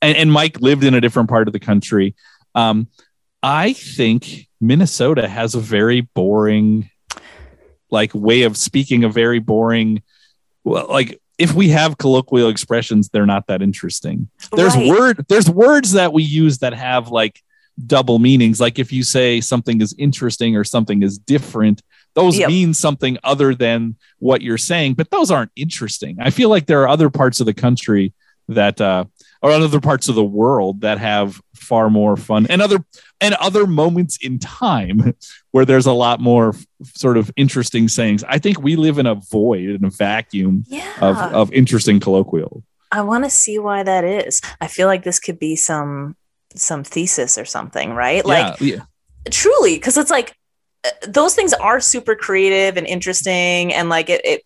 and, 0.00 0.16
and 0.16 0.32
Mike 0.32 0.60
lived 0.60 0.84
in 0.84 0.94
a 0.94 1.00
different 1.00 1.28
part 1.28 1.48
of 1.48 1.52
the 1.52 1.60
country. 1.60 2.14
Um, 2.54 2.88
I 3.42 3.72
think 3.72 4.48
Minnesota 4.60 5.26
has 5.28 5.54
a 5.54 5.60
very 5.60 6.02
boring, 6.02 6.90
like 7.90 8.12
way 8.14 8.42
of 8.42 8.56
speaking, 8.56 9.04
a 9.04 9.08
very 9.08 9.38
boring, 9.38 10.02
well, 10.64 10.86
like 10.88 11.20
if 11.38 11.54
we 11.54 11.68
have 11.70 11.98
colloquial 11.98 12.48
expressions, 12.48 13.08
they're 13.08 13.26
not 13.26 13.46
that 13.48 13.62
interesting. 13.62 14.28
There's 14.54 14.76
Right. 14.76 14.88
word, 14.88 15.26
there's 15.28 15.48
words 15.50 15.92
that 15.92 16.12
we 16.12 16.22
use 16.22 16.58
that 16.58 16.74
have 16.74 17.08
like 17.08 17.42
double 17.86 18.18
meanings. 18.18 18.60
Like 18.60 18.78
if 18.78 18.92
you 18.92 19.02
say 19.02 19.40
something 19.40 19.80
is 19.80 19.94
interesting 19.98 20.56
or 20.56 20.64
something 20.64 21.02
is 21.02 21.18
different, 21.18 21.82
those 22.14 22.38
Yep. 22.38 22.48
mean 22.48 22.74
something 22.74 23.18
other 23.24 23.54
than 23.54 23.96
what 24.18 24.42
you're 24.42 24.58
saying, 24.58 24.94
but 24.94 25.10
those 25.10 25.30
aren't 25.30 25.52
interesting. 25.56 26.18
I 26.20 26.30
feel 26.30 26.48
like 26.48 26.66
there 26.66 26.82
are 26.82 26.88
other 26.88 27.10
parts 27.10 27.40
of 27.40 27.46
the 27.46 27.54
country 27.54 28.12
that 28.48 28.80
uh 28.80 29.04
or 29.40 29.50
other 29.50 29.80
parts 29.80 30.08
of 30.08 30.14
the 30.14 30.24
world 30.24 30.82
that 30.82 30.98
have 30.98 31.40
far 31.54 31.88
more 31.88 32.16
fun 32.16 32.46
and 32.48 32.60
other 32.60 32.84
and 33.20 33.34
other 33.34 33.66
moments 33.66 34.18
in 34.20 34.38
time 34.38 35.14
where 35.52 35.64
there's 35.64 35.86
a 35.86 35.92
lot 35.92 36.20
more 36.20 36.50
f- 36.50 36.66
sort 36.94 37.16
of 37.16 37.30
interesting 37.36 37.88
sayings. 37.88 38.24
I 38.24 38.38
think 38.38 38.60
we 38.60 38.76
live 38.76 38.98
in 38.98 39.06
a 39.06 39.14
void 39.14 39.70
in 39.70 39.84
a 39.84 39.90
vacuum 39.90 40.64
yeah. 40.68 40.92
of 41.00 41.16
of 41.16 41.52
interesting 41.52 42.00
colloquial. 42.00 42.62
I 42.90 43.00
want 43.02 43.24
to 43.24 43.30
see 43.30 43.58
why 43.58 43.82
that 43.84 44.04
is. 44.04 44.42
I 44.60 44.68
feel 44.68 44.86
like 44.86 45.02
this 45.02 45.18
could 45.18 45.38
be 45.38 45.56
some 45.56 46.14
some 46.56 46.84
thesis 46.84 47.38
or 47.38 47.44
something, 47.44 47.92
right? 47.92 48.24
Like 48.24 48.60
yeah, 48.60 48.66
yeah. 48.74 48.82
truly, 49.30 49.76
because 49.76 49.96
it's 49.96 50.10
like 50.10 50.36
uh, 50.84 50.90
those 51.06 51.34
things 51.34 51.52
are 51.54 51.80
super 51.80 52.14
creative 52.14 52.76
and 52.76 52.86
interesting, 52.86 53.72
and 53.72 53.88
like 53.88 54.10
it. 54.10 54.20
it 54.24 54.42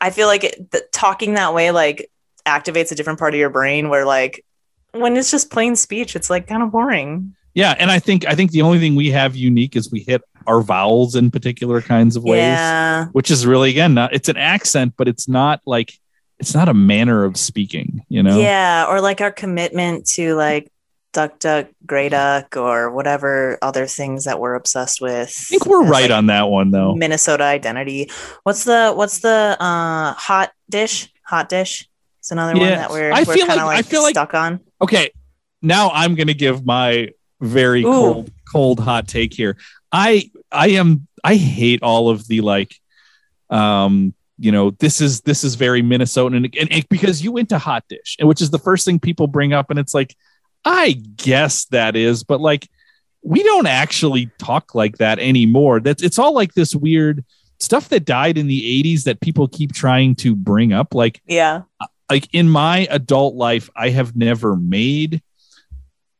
I 0.00 0.10
feel 0.10 0.28
like 0.28 0.44
it, 0.44 0.70
the, 0.70 0.86
talking 0.92 1.34
that 1.34 1.54
way 1.54 1.72
like 1.72 2.08
activates 2.46 2.92
a 2.92 2.94
different 2.94 3.18
part 3.18 3.34
of 3.34 3.40
your 3.40 3.50
brain 3.50 3.88
where 3.88 4.04
like 4.04 4.44
when 4.92 5.16
it's 5.16 5.30
just 5.30 5.50
plain 5.50 5.76
speech, 5.76 6.16
it's 6.16 6.30
like 6.30 6.46
kind 6.46 6.62
of 6.62 6.70
boring. 6.70 7.34
Yeah, 7.54 7.74
and 7.78 7.90
I 7.90 7.98
think 7.98 8.26
I 8.26 8.34
think 8.34 8.52
the 8.52 8.62
only 8.62 8.78
thing 8.78 8.94
we 8.94 9.10
have 9.10 9.34
unique 9.34 9.74
is 9.76 9.90
we 9.90 10.00
hit 10.00 10.22
our 10.46 10.60
vowels 10.62 11.16
in 11.16 11.30
particular 11.30 11.80
kinds 11.80 12.16
of 12.16 12.22
ways, 12.22 12.38
Yeah, 12.38 13.06
which 13.06 13.30
is 13.30 13.46
really 13.46 13.70
again 13.70 13.94
not 13.94 14.14
it's 14.14 14.28
an 14.28 14.36
accent, 14.36 14.94
but 14.96 15.08
it's 15.08 15.28
not 15.28 15.60
like 15.66 15.92
it's 16.38 16.54
not 16.54 16.68
a 16.68 16.74
manner 16.74 17.24
of 17.24 17.36
speaking, 17.36 18.04
you 18.08 18.22
know. 18.22 18.38
yeah, 18.38 18.86
or 18.88 19.00
like 19.00 19.20
our 19.20 19.32
commitment 19.32 20.06
to 20.06 20.34
like 20.36 20.70
duck 21.12 21.38
duck 21.38 21.68
gray 21.86 22.08
duck 22.08 22.56
or 22.56 22.90
whatever 22.90 23.58
other 23.62 23.86
things 23.86 24.24
that 24.24 24.38
we're 24.38 24.54
obsessed 24.54 25.00
with. 25.00 25.28
I 25.28 25.48
think 25.48 25.66
we're 25.66 25.82
right 25.84 26.02
like, 26.02 26.10
on 26.10 26.26
that 26.26 26.48
one 26.48 26.70
though. 26.70 26.94
Minnesota 26.94 27.44
identity. 27.44 28.10
What's 28.42 28.64
the 28.64 28.92
what's 28.92 29.20
the 29.20 29.56
uh 29.58 30.12
hot 30.14 30.52
dish? 30.68 31.12
Hot 31.24 31.48
dish. 31.48 31.88
It's 32.20 32.30
another 32.30 32.58
one 32.58 32.68
that 32.68 32.90
we're 32.90 33.12
I 33.12 33.22
we're 33.22 33.34
feel 33.34 33.46
kind 33.46 33.60
of 33.60 33.66
like- 33.66 33.74
I 33.74 33.78
like, 33.78 33.86
feel 33.86 34.02
like- 34.02 34.14
stuck 34.14 34.34
on. 34.34 34.60
Okay, 34.80 35.10
now 35.62 35.90
I'm 35.90 36.14
going 36.14 36.28
to 36.28 36.34
give 36.34 36.64
my 36.64 37.08
very 37.40 37.82
Ooh. 37.82 37.92
cold 37.92 38.30
cold 38.50 38.80
hot 38.80 39.08
take 39.08 39.32
here. 39.32 39.56
I 39.92 40.30
I 40.52 40.68
am 40.70 41.06
I 41.24 41.36
hate 41.36 41.82
all 41.82 42.10
of 42.10 42.26
the 42.28 42.40
like 42.42 42.74
um 43.50 44.14
you 44.38 44.52
know 44.52 44.70
this 44.70 45.00
is 45.00 45.22
this 45.22 45.42
is 45.42 45.54
very 45.54 45.82
Minnesotan 45.82 46.36
and, 46.36 46.54
and, 46.58 46.72
and 46.72 46.88
because 46.88 47.22
you 47.22 47.32
went 47.32 47.48
to 47.48 47.58
hot 47.58 47.84
dish 47.88 48.16
and 48.18 48.28
which 48.28 48.42
is 48.42 48.50
the 48.50 48.58
first 48.58 48.84
thing 48.84 48.98
people 48.98 49.26
bring 49.26 49.52
up 49.52 49.70
and 49.70 49.78
it's 49.78 49.94
like 49.94 50.14
I 50.68 50.92
guess 50.92 51.64
that 51.66 51.96
is 51.96 52.24
but 52.24 52.40
like 52.40 52.68
we 53.22 53.42
don't 53.42 53.66
actually 53.66 54.30
talk 54.38 54.74
like 54.74 54.98
that 54.98 55.18
anymore. 55.18 55.80
That's 55.80 56.02
it's 56.02 56.18
all 56.18 56.34
like 56.34 56.54
this 56.54 56.74
weird 56.74 57.24
stuff 57.58 57.88
that 57.88 58.04
died 58.04 58.38
in 58.38 58.46
the 58.46 58.82
80s 58.82 59.04
that 59.04 59.20
people 59.20 59.48
keep 59.48 59.72
trying 59.72 60.14
to 60.16 60.36
bring 60.36 60.72
up 60.72 60.94
like 60.94 61.20
Yeah. 61.26 61.62
Uh, 61.80 61.86
like 62.10 62.28
in 62.32 62.48
my 62.48 62.86
adult 62.90 63.34
life, 63.34 63.68
I 63.76 63.90
have 63.90 64.16
never 64.16 64.56
made 64.56 65.22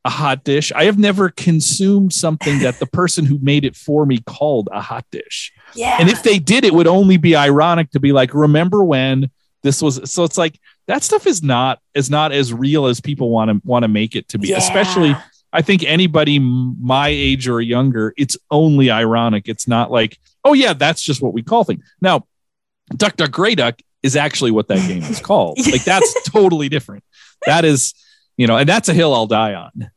a 0.05 0.11
hot 0.11 0.45
dish. 0.45 0.71
I 0.73 0.85
have 0.85 0.99
never 0.99 1.31
consumed 1.31 2.13
something 2.13 2.61
that 2.61 2.79
the 2.79 2.87
person 2.87 3.25
who 3.25 3.39
made 3.41 3.65
it 3.65 3.77
for 3.77 4.05
me 4.05 4.19
called 4.19 4.69
a 4.73 4.81
hot 4.81 5.07
dish. 5.11 5.53
Yeah. 5.75 5.97
And 5.99 6.09
if 6.09 6.23
they 6.23 6.39
did, 6.39 6.65
it 6.65 6.75
would 6.75 6.87
only 6.87 7.17
be 7.17 7.37
ironic 7.37 7.91
to 7.93 8.01
be 8.01 8.13
like, 8.13 8.35
remember 8.35 8.85
when 8.85 9.31
this 9.63 9.83
was 9.83 10.11
so 10.11 10.25
it's 10.25 10.39
like 10.39 10.61
that 10.89 11.05
stuff 11.05 11.27
is 11.27 11.43
not 11.43 11.79
is 11.95 12.11
not 12.11 12.33
as 12.33 12.53
real 12.53 12.87
as 12.87 13.01
people 13.01 13.31
want 13.31 13.51
to 13.51 13.61
want 13.65 13.85
to 13.85 13.89
make 13.89 14.17
it 14.17 14.29
to 14.31 14.39
be, 14.39 14.49
Yeah. 14.49 14.57
especially 14.59 15.15
I 15.53 15.63
think 15.63 15.83
anybody 15.85 16.39
my 16.39 17.09
age 17.09 17.49
or 17.49 17.61
younger, 17.61 18.13
it's 18.19 18.37
only 18.51 18.91
ironic. 18.91 19.49
It's 19.49 19.67
not 19.69 19.91
like, 19.91 20.19
oh 20.45 20.53
yeah, 20.53 20.73
that's 20.75 21.01
just 21.01 21.23
what 21.23 21.33
we 21.33 21.43
call 21.43 21.65
things. 21.65 21.83
Now, 22.03 22.27
Duck 22.97 23.17
Duck 23.17 23.31
Grey 23.31 23.55
Duck 23.55 23.79
is 24.03 24.15
actually 24.17 24.51
what 24.51 24.69
that 24.69 24.87
game 24.89 25.03
is 25.05 25.21
called. 25.23 25.59
like 25.71 25.85
that's 25.85 26.29
totally 26.31 26.69
different. 26.69 27.05
That 27.47 27.65
is, 27.65 27.95
you 28.37 28.47
know, 28.47 28.57
and 28.57 28.69
that's 28.69 28.89
a 28.89 28.95
hill 28.95 29.15
I'll 29.15 29.27
die 29.27 29.55
on. 29.55 29.91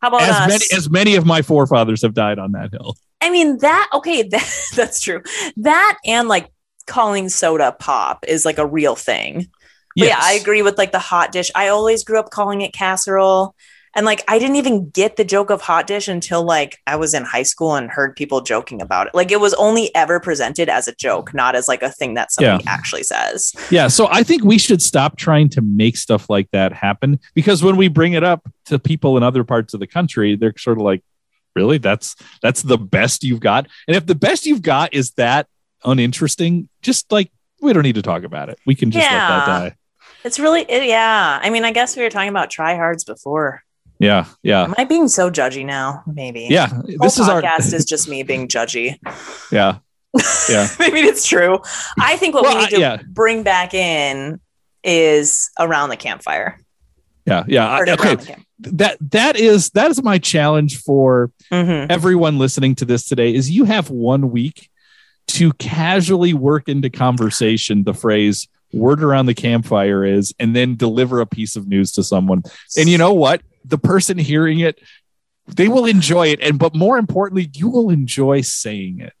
How 0.00 0.08
about 0.08 0.22
As 0.22 0.30
us? 0.30 0.48
many 0.48 0.64
as 0.74 0.90
many 0.90 1.14
of 1.16 1.24
my 1.24 1.42
forefathers 1.42 2.02
have 2.02 2.12
died 2.14 2.38
on 2.38 2.52
that 2.52 2.70
hill. 2.72 2.96
I 3.20 3.30
mean 3.30 3.58
that 3.58 3.88
okay, 3.94 4.22
that, 4.30 4.50
that's 4.76 5.00
true. 5.00 5.22
That 5.58 5.98
and 6.04 6.28
like 6.28 6.50
calling 6.86 7.28
soda 7.28 7.72
pop 7.78 8.24
is 8.28 8.44
like 8.44 8.58
a 8.58 8.66
real 8.66 8.96
thing. 8.96 9.48
But 9.96 10.08
yeah, 10.08 10.18
I 10.20 10.32
agree 10.34 10.62
with 10.62 10.78
like 10.78 10.92
the 10.92 10.98
hot 10.98 11.32
dish. 11.32 11.50
I 11.54 11.68
always 11.68 12.04
grew 12.04 12.18
up 12.18 12.30
calling 12.30 12.60
it 12.62 12.72
casserole. 12.72 13.54
And 13.94 14.06
like, 14.06 14.24
I 14.26 14.38
didn't 14.38 14.56
even 14.56 14.88
get 14.88 15.16
the 15.16 15.24
joke 15.24 15.50
of 15.50 15.60
hot 15.60 15.86
dish 15.86 16.08
until 16.08 16.42
like 16.42 16.78
I 16.86 16.96
was 16.96 17.12
in 17.12 17.24
high 17.24 17.42
school 17.42 17.74
and 17.74 17.90
heard 17.90 18.16
people 18.16 18.40
joking 18.40 18.80
about 18.80 19.06
it. 19.06 19.14
Like, 19.14 19.30
it 19.30 19.38
was 19.38 19.52
only 19.52 19.94
ever 19.94 20.18
presented 20.18 20.70
as 20.70 20.88
a 20.88 20.94
joke, 20.94 21.34
not 21.34 21.54
as 21.54 21.68
like 21.68 21.82
a 21.82 21.90
thing 21.90 22.14
that 22.14 22.32
somebody 22.32 22.64
Yeah. 22.64 22.70
actually 22.72 23.02
says. 23.02 23.52
Yeah. 23.70 23.88
So 23.88 24.08
I 24.10 24.22
think 24.22 24.44
we 24.44 24.56
should 24.56 24.80
stop 24.80 25.18
trying 25.18 25.50
to 25.50 25.60
make 25.60 25.98
stuff 25.98 26.30
like 26.30 26.50
that 26.52 26.72
happen 26.72 27.20
because 27.34 27.62
when 27.62 27.76
we 27.76 27.88
bring 27.88 28.14
it 28.14 28.24
up 28.24 28.48
to 28.66 28.78
people 28.78 29.18
in 29.18 29.22
other 29.22 29.44
parts 29.44 29.74
of 29.74 29.80
the 29.80 29.86
country, 29.86 30.36
they're 30.36 30.54
sort 30.56 30.78
of 30.78 30.84
like, 30.84 31.02
really? 31.54 31.76
That's 31.76 32.16
that's 32.40 32.62
the 32.62 32.78
best 32.78 33.24
you've 33.24 33.40
got. 33.40 33.66
And 33.86 33.94
if 33.94 34.06
the 34.06 34.14
best 34.14 34.46
you've 34.46 34.62
got 34.62 34.94
is 34.94 35.10
that 35.18 35.48
uninteresting, 35.84 36.70
just 36.80 37.12
like 37.12 37.30
we 37.60 37.74
don't 37.74 37.82
need 37.82 37.96
to 37.96 38.02
talk 38.02 38.22
about 38.24 38.48
it. 38.48 38.58
We 38.64 38.74
can 38.74 38.90
just 38.90 39.04
let 39.04 39.10
that 39.10 39.46
die. 39.46 39.76
It's 40.24 40.38
really, 40.38 40.62
it, 40.62 40.84
yeah. 40.84 41.40
I 41.42 41.50
mean, 41.50 41.64
I 41.64 41.72
guess 41.72 41.96
we 41.96 42.02
were 42.02 42.10
talking 42.10 42.28
about 42.28 42.50
tryhards 42.50 43.04
before. 43.06 43.62
Yeah. 43.98 44.26
Yeah. 44.42 44.64
Am 44.64 44.74
I 44.78 44.84
being 44.84 45.08
so 45.08 45.30
judgy 45.30 45.64
now? 45.64 46.02
Maybe. 46.06 46.48
Yeah. 46.50 46.68
This 46.84 47.18
is 47.18 47.28
our 47.28 47.40
podcast 47.42 47.72
is 47.74 47.84
just 47.84 48.08
me 48.08 48.22
being 48.22 48.48
judgy. 48.48 48.98
yeah. 49.52 49.78
Yeah. 50.50 50.68
Maybe 50.78 51.00
it's 51.00 51.26
true. 51.26 51.60
I 51.98 52.16
think 52.16 52.34
what 52.34 52.42
Well, 52.44 52.56
we 52.56 52.62
need 52.64 52.70
to 52.70 52.80
yeah. 52.80 52.98
bring 53.08 53.44
back 53.44 53.72
in 53.74 54.40
is 54.84 55.50
around 55.58 55.88
the 55.90 55.96
campfire. 55.96 56.58
Yeah. 57.26 57.44
Yeah. 57.46 57.68
I- 57.68 57.80
okay. 57.92 58.16
camp. 58.16 58.44
That 58.58 58.96
that 59.10 59.36
is 59.36 59.70
that 59.70 59.90
is 59.90 60.02
my 60.02 60.18
challenge 60.18 60.82
for 60.82 61.32
Mhm. 61.52 61.86
everyone 61.90 62.38
listening 62.38 62.74
to 62.76 62.84
this 62.84 63.08
today 63.08 63.34
is 63.34 63.50
you 63.50 63.64
have 63.64 63.90
one 63.90 64.30
week 64.30 64.68
to 65.28 65.52
casually 65.54 66.32
work 66.34 66.68
into 66.68 66.88
conversation 66.90 67.82
the 67.84 67.94
phrase 67.94 68.46
word 68.72 69.02
around 69.02 69.26
the 69.26 69.34
campfire 69.34 70.04
is 70.04 70.34
and 70.38 70.54
then 70.56 70.76
deliver 70.76 71.20
a 71.20 71.26
piece 71.26 71.56
of 71.56 71.66
news 71.66 71.92
to 71.92 72.02
someone. 72.02 72.42
And 72.76 72.88
you 72.88 72.98
know 72.98 73.12
what? 73.12 73.42
The 73.64 73.78
person 73.78 74.18
hearing 74.18 74.60
it 74.60 74.80
they 75.46 75.68
will 75.68 75.86
enjoy 75.86 76.28
it. 76.28 76.40
And 76.40 76.58
but 76.58 76.74
more 76.74 76.98
importantly 76.98 77.50
you 77.54 77.68
will 77.68 77.90
enjoy 77.90 78.40
saying 78.42 79.00
it. 79.00 79.12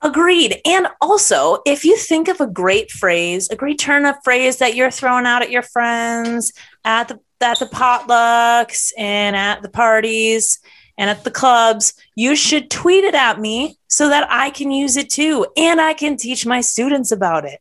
Agreed. 0.00 0.60
And 0.64 0.86
also, 1.00 1.58
if 1.66 1.84
you 1.84 1.96
think 1.96 2.28
of 2.28 2.40
a 2.40 2.46
great 2.46 2.90
phrase, 2.90 3.48
a 3.50 3.56
great 3.56 3.80
turn 3.80 4.06
of 4.06 4.14
phrase 4.22 4.58
that 4.58 4.76
you're 4.76 4.92
throwing 4.92 5.26
out 5.26 5.42
at 5.42 5.50
your 5.50 5.62
friends 5.62 6.52
at 6.84 7.08
the 7.08 7.18
at 7.40 7.58
the 7.58 7.66
potlucks 7.66 8.92
and 8.96 9.36
at 9.36 9.62
the 9.62 9.68
parties 9.68 10.58
and 10.96 11.08
at 11.10 11.22
the 11.24 11.30
clubs, 11.30 11.94
you 12.16 12.34
should 12.34 12.70
tweet 12.70 13.04
it 13.04 13.14
at 13.14 13.40
me 13.40 13.78
so 13.88 14.08
that 14.08 14.26
I 14.30 14.50
can 14.50 14.70
use 14.70 14.96
it 14.96 15.10
too. 15.10 15.46
And 15.56 15.80
I 15.80 15.94
can 15.94 16.16
teach 16.16 16.46
my 16.46 16.60
students 16.60 17.12
about 17.12 17.44
it. 17.44 17.60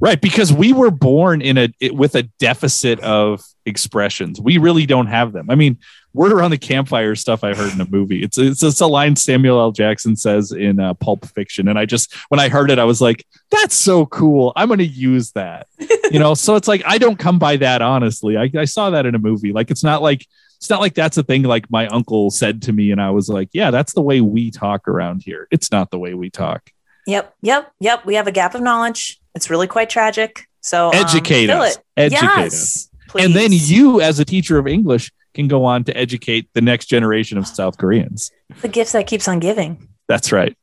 Right 0.00 0.20
because 0.20 0.52
we 0.52 0.72
were 0.72 0.90
born 0.90 1.42
in 1.42 1.58
a 1.58 1.68
it- 1.80 1.94
with 1.94 2.14
a 2.14 2.24
deficit 2.38 2.98
of 3.00 3.42
expressions. 3.66 4.40
We 4.40 4.58
really 4.58 4.86
don't 4.86 5.06
have 5.06 5.32
them. 5.32 5.50
I 5.50 5.54
mean 5.54 5.78
word 6.12 6.32
around 6.32 6.50
the 6.50 6.58
campfire 6.58 7.14
stuff 7.14 7.44
i 7.44 7.54
heard 7.54 7.72
in 7.72 7.80
a 7.80 7.88
movie. 7.88 8.22
It's 8.22 8.36
it's, 8.36 8.62
it's 8.62 8.80
a 8.80 8.86
line 8.86 9.14
samuel 9.14 9.60
l. 9.60 9.70
Jackson 9.70 10.16
says 10.16 10.50
in 10.50 10.80
uh, 10.80 10.94
pulp 10.94 11.24
fiction 11.26 11.68
and 11.68 11.78
i 11.78 11.86
just 11.86 12.14
when 12.30 12.40
i 12.40 12.48
heard 12.48 12.70
it 12.70 12.78
i 12.80 12.84
was 12.84 13.00
like 13.00 13.24
that's 13.50 13.74
so 13.74 14.06
cool. 14.06 14.52
I'm 14.56 14.68
going 14.68 14.78
to 14.78 14.86
use 14.86 15.32
that. 15.32 15.66
You 16.10 16.18
know 16.18 16.34
so 16.34 16.56
it's 16.56 16.66
like 16.66 16.82
i 16.86 16.98
don't 16.98 17.18
come 17.18 17.38
by 17.38 17.56
that 17.58 17.82
honestly. 17.82 18.36
I, 18.36 18.50
I 18.56 18.64
saw 18.64 18.90
that 18.90 19.06
in 19.06 19.14
a 19.14 19.18
movie. 19.18 19.52
Like 19.52 19.70
it's 19.70 19.84
not 19.84 20.02
like 20.02 20.26
it's 20.56 20.68
not 20.68 20.80
like 20.80 20.94
that's 20.94 21.16
a 21.16 21.22
thing 21.22 21.44
like 21.44 21.70
my 21.70 21.86
uncle 21.86 22.30
said 22.30 22.62
to 22.62 22.72
me 22.72 22.90
and 22.90 23.00
i 23.00 23.10
was 23.10 23.28
like 23.28 23.48
yeah 23.52 23.70
that's 23.70 23.94
the 23.94 24.02
way 24.02 24.20
we 24.20 24.50
talk 24.50 24.88
around 24.88 25.22
here. 25.22 25.46
It's 25.50 25.70
not 25.70 25.90
the 25.90 25.98
way 25.98 26.14
we 26.14 26.30
talk. 26.30 26.70
Yep, 27.06 27.34
yep, 27.42 27.72
yep. 27.78 28.04
We 28.04 28.14
have 28.16 28.26
a 28.26 28.32
gap 28.32 28.54
of 28.54 28.60
knowledge. 28.60 29.19
It's 29.34 29.50
really 29.50 29.66
quite 29.66 29.90
tragic. 29.90 30.48
So 30.60 30.88
um, 30.88 30.94
educate 30.94 31.46
fill 31.46 31.62
us. 31.62 31.76
it. 31.76 31.82
educate 31.96 32.26
us. 32.26 32.88
Yes, 33.14 33.24
and 33.24 33.34
then 33.34 33.50
you 33.52 34.00
as 34.00 34.20
a 34.20 34.24
teacher 34.24 34.58
of 34.58 34.66
english 34.66 35.10
can 35.34 35.48
go 35.48 35.64
on 35.64 35.84
to 35.84 35.96
educate 35.96 36.48
the 36.54 36.60
next 36.60 36.86
generation 36.86 37.38
of 37.38 37.46
south 37.46 37.78
koreans. 37.78 38.30
The 38.60 38.68
gift 38.68 38.92
that 38.92 39.06
keeps 39.06 39.26
on 39.26 39.38
giving. 39.38 39.88
that's 40.08 40.32
right. 40.32 40.56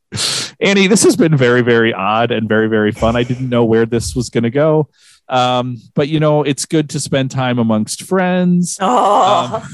Annie 0.60 0.86
this 0.86 1.02
has 1.02 1.16
been 1.16 1.36
very 1.36 1.62
very 1.62 1.92
odd 1.92 2.30
and 2.30 2.48
very 2.48 2.68
very 2.68 2.92
fun. 2.92 3.16
I 3.16 3.22
didn't 3.22 3.48
know 3.48 3.64
where 3.64 3.86
this 3.86 4.14
was 4.14 4.30
going 4.30 4.44
to 4.44 4.50
go. 4.50 4.88
Um, 5.28 5.76
but 5.94 6.08
you 6.08 6.20
know 6.20 6.42
it's 6.42 6.64
good 6.64 6.90
to 6.90 7.00
spend 7.00 7.30
time 7.30 7.58
amongst 7.58 8.02
friends. 8.02 8.78
Oh, 8.80 9.66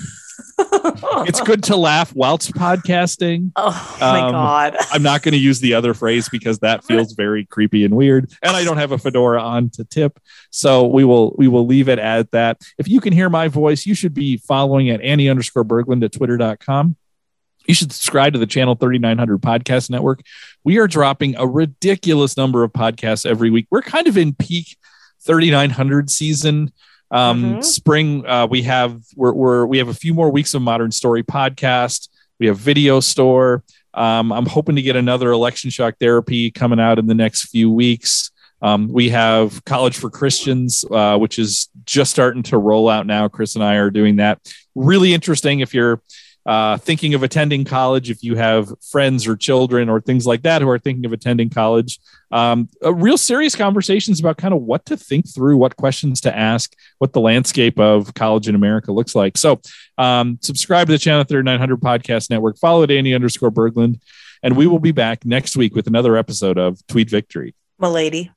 it's 0.59 1.41
good 1.41 1.63
to 1.65 1.77
laugh 1.77 2.15
whilst 2.15 2.53
podcasting. 2.55 3.53
Oh 3.57 3.97
my 4.01 4.21
Um, 4.21 4.33
god. 4.33 4.77
i'm 4.93 5.03
not 5.03 5.23
going 5.23 5.33
to 5.33 5.39
use 5.39 5.61
the 5.61 5.75
other 5.75 5.95
phrase 5.95 6.29
because 6.29 6.59
that 6.61 6.85
feels 6.85 7.13
very 7.15 7.45
creepy 7.47 7.85
and 7.85 7.95
weird 7.97 8.31
and 8.43 8.57
i 8.57 8.63
don't 8.65 8.77
have 8.77 8.93
a 8.93 8.99
fedora 8.99 9.41
on 9.43 9.71
to 9.71 9.85
tip 9.85 10.19
so 10.51 10.87
we 10.87 11.05
will 11.05 11.35
we 11.39 11.49
will 11.49 11.67
leave 11.67 11.89
it 11.89 11.99
at 11.99 12.31
that. 12.33 12.61
If 12.79 12.89
you 12.89 13.01
can 13.01 13.13
hear 13.13 13.29
my 13.31 13.49
voice 13.49 13.87
you 13.87 13.95
should 13.95 14.15
be 14.15 14.37
following 14.37 14.91
at 14.91 15.01
annie 15.01 15.29
underscore 15.29 15.65
berglund 15.65 16.05
at 16.05 16.13
twitter.com 16.13 16.97
you 17.67 17.75
should 17.75 17.93
subscribe 17.93 18.35
to 18.35 18.39
the 18.39 18.47
channel 18.47 18.75
3900 18.75 19.41
podcast 19.41 19.89
network. 19.89 20.21
We 20.65 20.79
are 20.79 20.87
dropping 20.87 21.35
a 21.37 21.47
ridiculous 21.47 22.37
number 22.37 22.63
of 22.63 22.73
podcasts 22.75 23.25
every 23.25 23.49
week. 23.49 23.67
We're 23.71 23.81
kind 23.81 24.07
of 24.07 24.19
in 24.19 24.35
peak 24.35 24.77
3900 25.23 26.11
season 26.11 26.73
um 27.15 27.43
Mhm. 27.45 27.65
spring 27.65 28.27
uh 28.27 28.47
we 28.51 28.63
have 28.63 29.01
we're, 29.17 29.33
we're 29.33 29.65
we 29.67 29.79
have 29.79 29.89
a 29.89 29.95
few 29.95 30.13
more 30.13 30.31
weeks 30.31 30.53
of 30.55 30.61
modern 30.63 30.91
story 30.91 31.23
podcast 31.23 32.09
we 32.41 32.47
have 32.49 32.59
video 32.59 33.01
store 33.01 33.63
um, 33.97 34.33
I'm 34.33 34.47
hoping 34.47 34.75
to 34.75 34.83
get 34.83 34.97
another 34.97 35.31
election 35.31 35.71
shock 35.71 35.95
therapy 36.01 36.51
coming 36.51 36.81
out 36.81 36.99
in 36.99 37.07
the 37.07 37.15
next 37.15 37.43
few 37.49 37.71
weeks. 37.71 38.33
Um, 38.61 38.89
we 38.89 39.11
have 39.11 39.65
College 39.67 39.97
for 39.97 40.11
Christians, 40.11 40.85
uh, 40.91 41.17
which 41.17 41.39
is 41.39 41.69
just 41.87 42.11
starting 42.11 42.43
to 42.51 42.59
roll 42.59 42.89
out 42.89 43.07
now. 43.07 43.29
Chris 43.29 43.55
and 43.55 43.63
I 43.63 43.75
are 43.77 43.93
doing 43.93 44.17
that. 44.17 44.41
Really 44.75 45.15
interesting 45.15 45.61
if 45.61 45.73
you're 45.73 46.03
uh, 46.47 46.77
thinking 46.79 47.15
of 47.15 47.23
attending 47.23 47.65
college, 47.65 48.11
if 48.11 48.23
you 48.23 48.37
have 48.37 48.73
friends 48.81 49.27
or 49.27 49.37
children 49.37 49.89
or 49.89 50.01
things 50.01 50.27
like 50.27 50.43
that 50.43 50.63
who 50.63 50.69
are 50.69 50.79
thinking 50.79 51.07
of 51.07 51.13
attending 51.13 51.49
college. 51.49 51.99
Um, 52.31 52.69
a 52.83 52.93
real 52.93 53.17
serious 53.17 53.55
conversations 53.55 54.21
about 54.21 54.37
kind 54.37 54.53
of 54.53 54.63
what 54.63 54.85
to 54.87 54.97
think 54.97 55.33
through, 55.33 55.57
what 55.57 55.77
questions 55.77 56.21
to 56.23 56.37
ask, 56.37 56.75
what 56.99 57.13
the 57.13 57.21
landscape 57.21 57.79
of 57.79 58.13
college 58.15 58.49
in 58.49 58.55
America 58.55 58.93
looks 58.93 59.15
like. 59.15 59.39
So, 59.39 59.61
um, 59.97 60.39
subscribe 60.43 60.89
to 60.89 60.93
the 60.93 60.99
Channel 60.99 61.25
3900 61.25 61.81
Podcast 61.81 62.31
Network. 62.31 62.59
Follow 62.59 62.85
Danny 62.87 63.15
underscore 63.15 63.51
Berglund. 63.51 64.01
And 64.43 64.57
we 64.57 64.67
will 64.67 64.79
be 64.79 64.93
back 64.93 65.25
next 65.25 65.57
week 65.57 65.75
with 65.75 65.87
another 65.87 66.17
episode 66.17 66.59
of 66.59 66.87
Tweet 66.87 67.09
Victory. 67.09 67.55
Milady. 67.79 68.31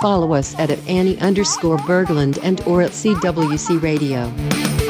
Follow 0.00 0.32
us 0.34 0.56
at, 0.58 0.70
at 0.70 0.78
Annie 0.88 1.18
underscore 1.18 1.78
Berglund 1.78 2.38
and 2.42 2.60
or 2.62 2.82
at 2.82 2.92
CWC 2.92 3.82
Radio. 3.82 4.81